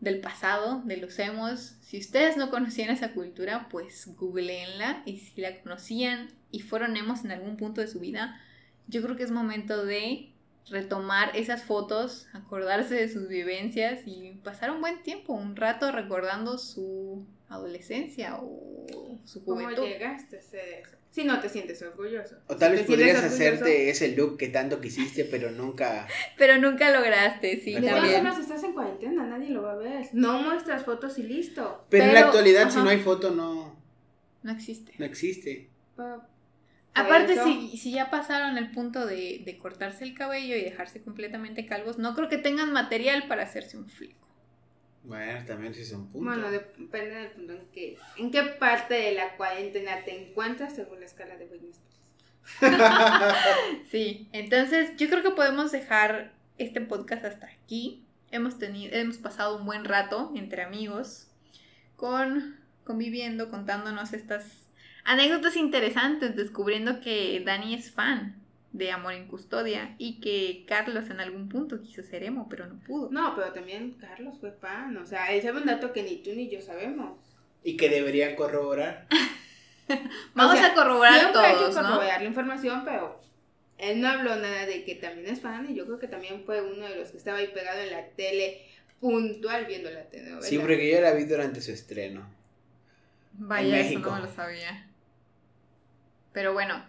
del 0.00 0.20
pasado, 0.20 0.82
de 0.84 0.98
los 0.98 1.18
emos. 1.18 1.76
Si 1.80 1.98
ustedes 1.98 2.36
no 2.36 2.50
conocían 2.50 2.90
esa 2.90 3.12
cultura, 3.12 3.68
pues 3.70 4.14
googleenla 4.16 5.02
y 5.06 5.18
si 5.18 5.40
la 5.40 5.60
conocían 5.62 6.28
y 6.50 6.60
fueron 6.60 6.96
emos 6.96 7.24
en 7.24 7.32
algún 7.32 7.56
punto 7.56 7.80
de 7.80 7.88
su 7.88 8.00
vida, 8.00 8.40
yo 8.86 9.02
creo 9.02 9.16
que 9.16 9.22
es 9.22 9.30
momento 9.30 9.84
de 9.84 10.32
retomar 10.68 11.34
esas 11.34 11.62
fotos, 11.62 12.28
acordarse 12.32 12.94
de 12.94 13.08
sus 13.08 13.28
vivencias 13.28 14.02
y 14.06 14.32
pasar 14.44 14.70
un 14.70 14.80
buen 14.80 15.02
tiempo, 15.02 15.32
un 15.32 15.56
rato 15.56 15.90
recordando 15.90 16.58
su 16.58 17.26
adolescencia 17.50 18.36
o 18.40 18.86
su 19.24 19.42
juventud. 19.44 19.74
¿Cómo 19.76 19.86
llegaste 19.86 20.38
a 20.38 20.42
ser 20.42 20.68
eso? 20.82 20.96
Si 21.10 21.24
no 21.24 21.40
te 21.40 21.48
sientes 21.48 21.82
orgulloso. 21.82 22.36
O 22.46 22.56
tal 22.56 22.70
Si 22.70 22.76
vez 22.78 22.86
podrías 22.86 23.22
hacerte 23.24 23.90
ese 23.90 24.14
look 24.16 24.38
que 24.38 24.48
tanto 24.48 24.80
quisiste, 24.80 25.24
pero 25.24 25.50
nunca. 25.50 26.06
Pero 26.38 26.58
nunca 26.58 26.90
lograste, 26.92 27.60
sí, 27.60 27.74
De 27.74 27.80
todas 27.80 27.96
también. 27.96 28.14
formas, 28.22 28.38
estás 28.38 28.62
en 28.62 28.72
cuarentena, 28.72 29.26
nadie 29.26 29.50
lo 29.50 29.62
va 29.62 29.72
a 29.72 29.76
ver. 29.76 30.06
No 30.12 30.40
muestras 30.40 30.84
fotos 30.84 31.18
y 31.18 31.24
listo. 31.24 31.84
Pero, 31.90 32.04
en 32.04 32.14
la 32.14 32.20
actualidad, 32.20 32.70
si 32.70 32.76
no 32.78 32.88
hay 32.88 32.98
foto, 33.00 33.30
no, 33.32 33.76
No 34.44 34.52
existe. 34.52 34.92
no 34.98 35.04
existe. 35.04 35.68
Pa- 35.96 36.26
Aparte, 36.94 37.32
eso- 37.34 37.44
si, 37.44 37.76
si 37.76 37.92
ya 37.92 38.10
pasaron 38.10 38.56
el 38.58 38.70
punto 38.70 39.04
de, 39.06 39.42
de 39.44 39.58
cortarse 39.58 40.04
el 40.04 40.14
cabello 40.14 40.54
y 40.56 40.62
dejarse 40.62 41.00
completamente 41.02 41.66
calvos, 41.66 41.98
no 41.98 42.14
creo 42.14 42.28
que 42.28 42.38
tengan 42.38 42.72
material 42.72 43.26
para 43.28 43.42
hacerse 43.42 43.76
un 43.76 43.88
flico. 43.88 44.28
Bueno, 45.02 45.44
también 45.46 45.74
sí 45.74 45.82
es 45.82 45.92
un 45.92 46.10
punto. 46.10 46.28
Bueno, 46.28 46.50
depende 46.50 47.14
del 47.14 47.30
punto 47.30 47.52
en 47.54 47.66
que, 47.72 47.98
en 48.16 48.30
qué 48.30 48.42
parte 48.42 48.94
de 48.94 49.12
la 49.12 49.36
cuarentena 49.36 50.04
te 50.04 50.28
encuentras 50.28 50.74
según 50.74 51.00
la 51.00 51.06
escala 51.06 51.36
de 51.36 51.46
Britney. 51.46 51.72
Sí, 53.90 54.28
entonces 54.32 54.96
yo 54.96 55.08
creo 55.08 55.22
que 55.22 55.30
podemos 55.30 55.72
dejar 55.72 56.32
este 56.58 56.80
podcast 56.80 57.24
hasta 57.24 57.46
aquí. 57.46 58.04
Hemos 58.30 58.58
tenido, 58.58 58.94
hemos 58.94 59.18
pasado 59.18 59.56
un 59.56 59.66
buen 59.66 59.84
rato 59.84 60.32
entre 60.36 60.62
amigos, 60.62 61.28
con 61.96 62.58
conviviendo, 62.84 63.50
contándonos 63.50 64.12
estas 64.12 64.66
anécdotas 65.04 65.56
interesantes, 65.56 66.36
descubriendo 66.36 67.00
que 67.00 67.42
Dani 67.44 67.74
es 67.74 67.90
fan 67.90 68.40
de 68.72 68.92
Amor 68.92 69.14
en 69.14 69.26
Custodia 69.26 69.94
y 69.98 70.20
que 70.20 70.64
Carlos 70.66 71.10
en 71.10 71.20
algún 71.20 71.48
punto 71.48 71.80
quiso 71.82 72.02
ser 72.02 72.22
emo, 72.22 72.48
pero 72.48 72.66
no 72.66 72.78
pudo. 72.80 73.08
No, 73.10 73.34
pero 73.34 73.52
también 73.52 73.92
Carlos 74.00 74.36
fue 74.40 74.52
fan. 74.52 74.96
O 74.96 75.06
sea, 75.06 75.32
él 75.32 75.42
sabe 75.42 75.58
un 75.60 75.66
dato 75.66 75.92
que 75.92 76.02
ni 76.02 76.16
tú 76.18 76.30
ni 76.34 76.48
yo 76.48 76.60
sabemos. 76.60 77.18
Y 77.64 77.76
que 77.76 77.88
deberían 77.88 78.36
corroborar. 78.36 79.06
Vamos 80.34 80.54
O 80.54 80.56
sea, 80.58 80.68
a 80.70 80.74
corroborar 80.74 81.18
siempre 81.20 81.40
hay 81.42 81.52
que 81.54 81.58
todos, 81.58 81.74
¿no? 81.74 81.82
corroborar 81.82 82.22
la 82.22 82.28
información, 82.28 82.82
pero 82.84 83.20
él 83.76 84.00
no 84.00 84.08
habló 84.08 84.36
nada 84.36 84.66
de 84.66 84.84
que 84.84 84.94
también 84.94 85.26
es 85.34 85.40
fan 85.40 85.68
y 85.68 85.74
yo 85.74 85.84
creo 85.86 85.98
que 85.98 86.06
también 86.06 86.44
fue 86.44 86.62
uno 86.62 86.86
de 86.86 86.96
los 86.96 87.10
que 87.10 87.16
estaba 87.16 87.38
ahí 87.38 87.48
pegado 87.48 87.80
en 87.80 87.90
la 87.90 88.06
tele 88.10 88.62
puntual 89.00 89.64
viendo 89.66 89.90
la 89.90 90.04
telenovela. 90.04 90.46
Sí, 90.46 90.58
porque 90.58 90.90
yo 90.92 91.00
la 91.00 91.12
vi 91.12 91.24
durante 91.24 91.60
su 91.60 91.72
estreno. 91.72 92.24
Vaya, 93.32 93.68
En 93.68 93.74
eso 93.74 93.84
México. 93.98 94.10
no 94.10 94.20
lo 94.20 94.32
sabía. 94.32 94.86
Pero 96.32 96.52
bueno, 96.52 96.84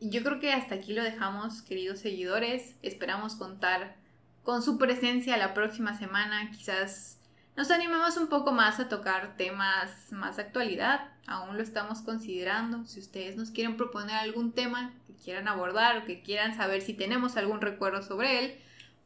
yo 0.00 0.22
creo 0.22 0.40
que 0.40 0.52
hasta 0.52 0.74
aquí 0.74 0.92
lo 0.92 1.02
dejamos, 1.02 1.62
queridos 1.62 2.00
seguidores. 2.00 2.76
Esperamos 2.82 3.36
contar 3.36 3.96
con 4.42 4.62
su 4.62 4.78
presencia 4.78 5.36
la 5.36 5.54
próxima 5.54 5.98
semana. 5.98 6.50
Quizás 6.50 7.18
nos 7.56 7.70
animemos 7.70 8.16
un 8.16 8.28
poco 8.28 8.52
más 8.52 8.80
a 8.80 8.88
tocar 8.88 9.36
temas 9.36 10.12
más 10.12 10.36
de 10.36 10.42
actualidad. 10.42 11.08
Aún 11.26 11.56
lo 11.56 11.62
estamos 11.62 12.02
considerando. 12.02 12.84
Si 12.84 13.00
ustedes 13.00 13.36
nos 13.36 13.50
quieren 13.50 13.76
proponer 13.76 14.16
algún 14.16 14.52
tema 14.52 14.92
que 15.06 15.14
quieran 15.14 15.48
abordar 15.48 15.98
o 15.98 16.04
que 16.04 16.22
quieran 16.22 16.56
saber 16.56 16.82
si 16.82 16.94
tenemos 16.94 17.36
algún 17.36 17.60
recuerdo 17.60 18.02
sobre 18.02 18.40
él, 18.40 18.54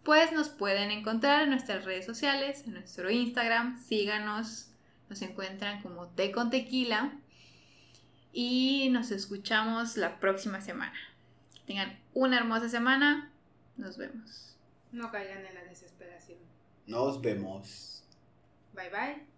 pues 0.03 0.33
nos 0.33 0.48
pueden 0.48 0.90
encontrar 0.90 1.42
en 1.42 1.51
nuestras 1.51 1.85
redes 1.85 2.07
sociales, 2.07 2.64
en 2.66 2.72
nuestro 2.74 3.11
Instagram. 3.11 3.79
Síganos, 3.79 4.70
nos 5.09 5.22
encuentran 5.22 5.83
como 5.83 6.09
Té 6.09 6.33
con 6.33 6.51
Tequila. 6.51 7.12
Y 8.33 8.88
nos 8.91 9.11
escuchamos 9.11 9.97
la 9.97 10.21
próxima 10.21 10.61
semana. 10.61 10.99
Que 11.55 11.61
tengan 11.67 11.99
una 12.14 12.38
hermosa 12.38 12.69
semana. 12.69 13.31
Nos 13.77 13.97
vemos. 13.97 14.57
No 14.93 15.11
caigan 15.11 15.45
en 15.45 15.55
la 15.55 15.64
desesperación. 15.64 16.38
Nos 16.87 17.21
vemos. 17.21 18.05
Bye 18.75 18.91
bye. 18.91 19.38